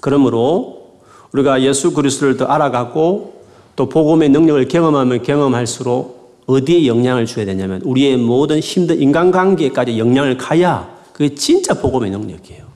그러므로 0.00 1.00
우리가 1.32 1.62
예수 1.62 1.92
그리스도를 1.92 2.38
더 2.38 2.46
알아가고 2.46 3.44
또 3.76 3.88
복음의 3.88 4.30
능력을 4.30 4.68
경험하면 4.68 5.22
경험할수록 5.22 6.44
어디에 6.46 6.86
영향을 6.86 7.26
줘야 7.26 7.44
되냐면 7.44 7.82
우리의 7.82 8.16
모든 8.16 8.58
힘든 8.60 9.00
인간관계까지 9.00 9.98
영향을 9.98 10.38
가야 10.38 10.98
그게 11.12 11.34
진짜 11.34 11.74
복음의 11.74 12.10
능력이에요. 12.10 12.69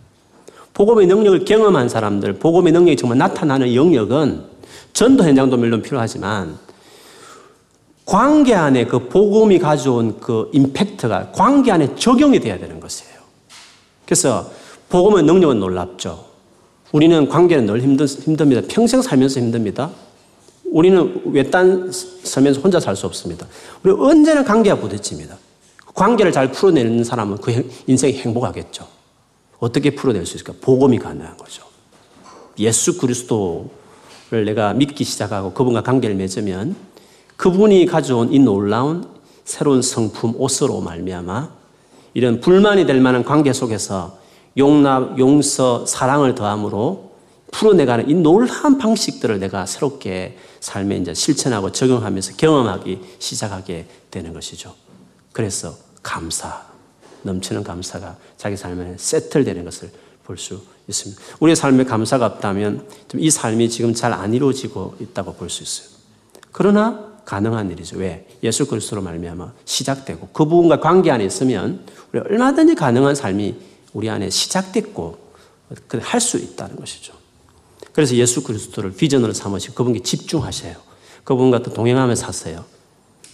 복음의 0.75 1.07
능력을 1.07 1.45
경험한 1.45 1.89
사람들, 1.89 2.35
복음의 2.35 2.73
능력이 2.73 2.97
정말 2.97 3.19
나타나는 3.19 3.75
영역은 3.75 4.43
전도 4.93 5.25
현장도 5.25 5.57
물론 5.57 5.83
필요하지만 5.83 6.59
관계 8.05 8.55
안에 8.55 8.85
그 8.87 9.09
복음이 9.09 9.59
가져온 9.61 10.21
그 10.21 10.51
임팩트가 10.53 11.33
관계 11.33 11.73
안에 11.73 11.95
적용이 11.95 12.41
돼야 12.41 12.59
되는 12.59 12.81
것이에요. 12.81 13.15
그래서 14.05 14.51
복음의 14.89 15.23
능력은 15.23 15.59
놀랍죠. 15.59 16.27
우리는 16.93 17.29
관계는 17.29 17.67
늘 17.67 17.81
힘든, 17.81 18.07
힘듭니다. 18.07 18.61
평생 18.69 19.01
살면서 19.01 19.41
힘듭니다. 19.41 19.91
우리는 20.71 21.23
외딴 21.27 21.91
살면서 21.93 22.61
혼자 22.61 22.79
살 22.81 22.95
수 22.97 23.07
없습니다. 23.07 23.47
우리 23.83 23.93
언제나 23.93 24.45
관계가 24.45 24.77
부딪힙니다. 24.77 25.37
관계를 25.95 26.33
잘 26.33 26.51
풀어내는 26.51 27.05
사람은 27.05 27.39
그 27.39 27.69
인생이 27.87 28.15
행복하겠죠. 28.15 28.87
어떻게 29.59 29.95
풀어낼 29.95 30.27
수 30.27 30.37
있을까? 30.37 30.55
복음이 30.61 30.99
가능한 30.99 31.37
거죠. 31.37 31.65
예수 32.59 32.99
그리스도를 32.99 34.45
내가 34.45 34.75
믿기 34.75 35.05
시작하고 35.05 35.53
그분과 35.53 35.83
관계를 35.83 36.17
맺으면 36.17 36.77
그분이 37.37 37.87
가져온 37.87 38.33
이 38.33 38.39
놀라운 38.39 39.09
새로운 39.45 39.83
성품 39.83 40.35
옷으로 40.37 40.81
말미암아 40.81 41.51
이런 42.15 42.41
불만이 42.41 42.87
될 42.87 43.01
만한 43.01 43.25
관계 43.25 43.53
속에서 43.53 44.19
용납, 44.57 45.19
용서, 45.19 45.85
사랑을 45.85 46.35
더함으로 46.35 47.13
풀어내가는 47.51 48.09
이 48.09 48.15
놀라운 48.15 48.79
방식들을 48.79 49.41
내가 49.41 49.67
새롭게 49.67 50.39
삶에 50.61 50.97
이제 50.97 51.15
실천하고 51.15 51.73
적용하면서 51.73 52.37
경험하기 52.37 53.01
시작하게 53.19 53.87
되는 54.11 54.33
것이죠. 54.33 54.75
그래서 55.33 55.75
감사, 56.03 56.65
넘치는 57.25 57.65
감사가 57.65 58.17
자기 58.37 58.57
삶에 58.57 58.95
세틀되는 58.99 59.65
것을 59.65 59.91
볼 60.25 60.39
수 60.39 60.63
있습니다. 60.89 61.21
우리의 61.41 61.57
삶에 61.57 61.85
감사가 61.85 62.27
없다면 62.27 62.87
이 63.17 63.31
삶이 63.31 63.69
지금 63.71 63.93
잘 63.95 64.13
안 64.13 64.33
이루어지고 64.33 64.97
있다고 65.01 65.35
볼 65.35 65.51
수 65.51 65.63
있어요. 65.63 65.89
그러나 66.53 67.13
가능한 67.25 67.71
일이죠. 67.71 67.99
왜? 67.99 68.27
예수 68.43 68.67
그리스도로 68.67 69.03
말미암아 69.03 69.53
시작되고 69.65 70.29
그 70.33 70.45
부분과 70.45 70.81
관계 70.81 71.11
안에 71.11 71.25
있으면 71.25 71.85
우리 72.13 72.21
얼마든지 72.21 72.75
가능한 72.75 73.15
삶이 73.15 73.55
우리 73.95 74.09
안에 74.11 74.31
시작됐고 74.31 75.19
할 76.01 76.21
수 76.21 76.39
있다는 76.39 76.77
것이죠. 76.77 77.15
그래서 77.93 78.15
예수 78.17 78.43
그리스도를 78.43 78.93
비전으로 78.93 79.33
삼으시고 79.33 79.75
그분께 79.75 80.01
집중하셔요. 80.03 80.77
그분과 81.25 81.63
또 81.63 81.73
동행하며 81.73 82.15
사세요. 82.15 82.65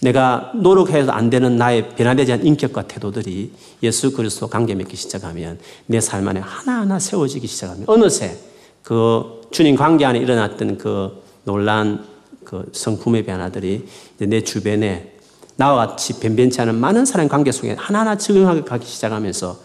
내가 0.02 0.52
노력해서 0.54 1.12
안 1.12 1.28
되는 1.30 1.56
나의 1.56 1.90
변화되지 1.90 2.32
않은 2.32 2.46
인격과 2.46 2.88
태도들이 2.88 3.52
예수 3.82 4.12
그리스도 4.12 4.46
관계 4.48 4.74
맺기 4.74 4.96
시작하면 4.96 5.58
내 5.86 6.00
삶 6.00 6.26
안에 6.26 6.40
하나하나 6.40 6.98
세워지기 6.98 7.46
시작하면 7.46 7.84
어느새 7.86 8.36
그 8.82 9.42
주님 9.50 9.76
관계 9.76 10.04
안에 10.04 10.18
일어났던 10.18 10.78
그 10.78 11.22
놀란 11.44 12.04
그 12.44 12.68
성품의 12.72 13.24
변화들이 13.24 13.86
내 14.18 14.42
주변에 14.42 15.16
나와 15.56 15.86
같이 15.86 16.18
변변치 16.18 16.60
않은 16.62 16.74
많은 16.76 17.04
사람 17.04 17.28
관계 17.28 17.52
속에 17.52 17.76
하나하나 17.78 18.16
적응하게 18.16 18.62
가기 18.62 18.86
시작하면서 18.86 19.58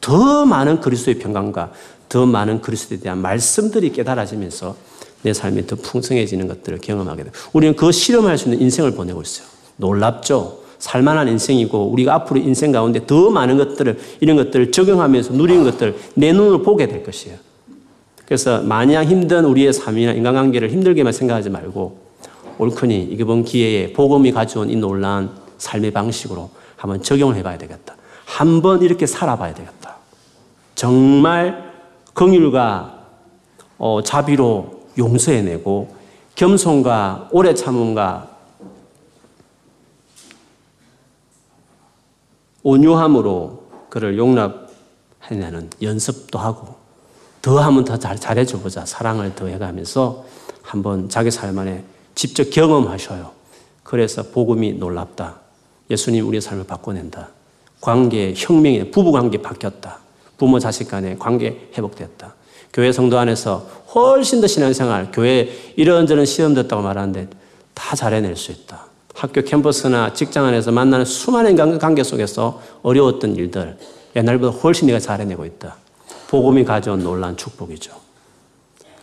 더 0.00 0.46
많은 0.46 0.80
그리스도의 0.80 1.18
평강과 1.18 1.72
더 2.08 2.26
많은 2.26 2.60
그리스도에 2.60 3.00
대한 3.00 3.18
말씀들이 3.18 3.92
깨달아지면서 3.92 4.76
내 5.22 5.32
삶이 5.32 5.66
더 5.66 5.76
풍성해지는 5.76 6.48
것들을 6.48 6.78
경험하게 6.78 7.24
돼요. 7.24 7.32
우리는 7.52 7.76
그 7.76 7.92
실험할 7.92 8.38
수 8.38 8.48
있는 8.48 8.60
인생을 8.62 8.92
보내고 8.92 9.20
있어요. 9.20 9.46
놀랍죠? 9.80 10.60
살만한 10.78 11.28
인생이고 11.28 11.90
우리가 11.90 12.14
앞으로 12.14 12.40
인생 12.40 12.72
가운데 12.72 13.06
더 13.06 13.30
많은 13.30 13.58
것들을 13.58 13.98
이런 14.20 14.36
것들을 14.36 14.72
적용하면서 14.72 15.34
누리는 15.34 15.64
것들 15.64 15.96
내 16.14 16.32
눈으로 16.32 16.62
보게 16.62 16.86
될 16.86 17.02
것이에요. 17.02 17.36
그래서 18.24 18.62
마냥 18.62 19.04
힘든 19.04 19.44
우리의 19.44 19.72
삶이나 19.72 20.12
인간관계를 20.12 20.70
힘들게만 20.70 21.12
생각하지 21.12 21.50
말고 21.50 21.98
옳거니 22.58 23.08
이번 23.10 23.44
기회에 23.44 23.92
복음이 23.92 24.32
가져온 24.32 24.70
이 24.70 24.76
놀라운 24.76 25.30
삶의 25.58 25.90
방식으로 25.90 26.50
한번 26.76 27.02
적용을 27.02 27.36
해봐야 27.36 27.58
되겠다. 27.58 27.96
한번 28.24 28.82
이렇게 28.82 29.06
살아봐야 29.06 29.52
되겠다. 29.52 29.96
정말 30.74 31.72
긍휼과 32.14 33.00
어, 33.78 34.00
자비로 34.02 34.80
용서해내고 34.96 35.94
겸손과 36.36 37.28
오래 37.32 37.54
참음과 37.54 38.29
온유함으로 42.62 43.64
그를 43.88 44.18
용납해내는 44.18 45.70
연습도 45.82 46.38
하고 46.38 46.74
더 47.42 47.58
하면 47.60 47.84
더 47.84 47.98
잘, 47.98 48.18
잘해줘 48.18 48.58
보자. 48.58 48.84
사랑을 48.84 49.34
더 49.34 49.46
해가면서 49.46 50.24
한번 50.62 51.08
자기 51.08 51.30
삶 51.30 51.58
안에 51.58 51.84
직접 52.14 52.50
경험하셔요. 52.50 53.30
그래서 53.82 54.22
복음이 54.22 54.74
놀랍다. 54.74 55.40
예수님 55.90 56.26
우리의 56.28 56.40
삶을 56.40 56.64
바꿔낸다. 56.64 57.30
관계, 57.80 58.34
혁명이, 58.36 58.90
부부 58.90 59.10
관계 59.10 59.40
바뀌었다. 59.40 59.98
부모 60.36 60.58
자식 60.58 60.88
간의 60.88 61.18
관계 61.18 61.70
회복됐다. 61.76 62.34
교회 62.72 62.92
성도 62.92 63.18
안에서 63.18 63.66
훨씬 63.94 64.40
더 64.40 64.46
신앙생활, 64.46 65.10
교회 65.12 65.50
이런저런 65.76 66.24
시험 66.26 66.54
됐다고 66.54 66.82
말하는데 66.82 67.28
다 67.74 67.96
잘해낼 67.96 68.36
수 68.36 68.52
있다. 68.52 68.89
학교 69.14 69.42
캠퍼스나 69.42 70.12
직장 70.12 70.46
안에서 70.46 70.72
만나는 70.72 71.04
수많은 71.04 71.78
관계 71.78 72.02
속에서 72.02 72.62
어려웠던 72.82 73.36
일들, 73.36 73.76
옛날보다 74.16 74.56
훨씬 74.58 74.86
내가 74.86 74.98
잘해내고 74.98 75.44
있다. 75.44 75.76
복음이 76.28 76.64
가져온 76.64 77.02
놀라운 77.02 77.36
축복이죠. 77.36 77.92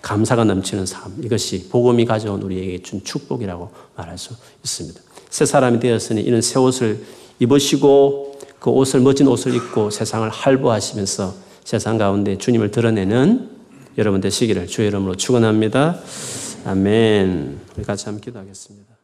감사가 0.01 0.45
넘치는 0.45 0.85
삶. 0.85 1.13
이것이 1.21 1.67
복음이 1.69 2.05
가져온 2.05 2.41
우리에게 2.41 2.81
준 2.81 3.03
축복이라고 3.03 3.69
말할 3.95 4.17
수 4.17 4.33
있습니다. 4.63 5.01
새 5.29 5.45
사람이 5.45 5.79
되었으니 5.79 6.21
이는 6.21 6.41
새 6.41 6.59
옷을 6.59 7.03
입으시고 7.39 8.39
그 8.59 8.69
옷을 8.69 9.01
멋진 9.01 9.27
옷을 9.27 9.53
입고 9.53 9.89
세상을 9.89 10.27
할보하시면서 10.29 11.35
세상 11.63 11.97
가운데 11.97 12.37
주님을 12.37 12.71
드러내는 12.71 13.49
여러분 13.97 14.21
되시기를 14.21 14.67
주의 14.67 14.87
이름으로 14.87 15.15
축원합니다. 15.15 15.99
아멘. 16.65 17.59
우리 17.75 17.83
같이 17.85 18.05
한번 18.05 18.21
기도하겠습니다. 18.21 18.96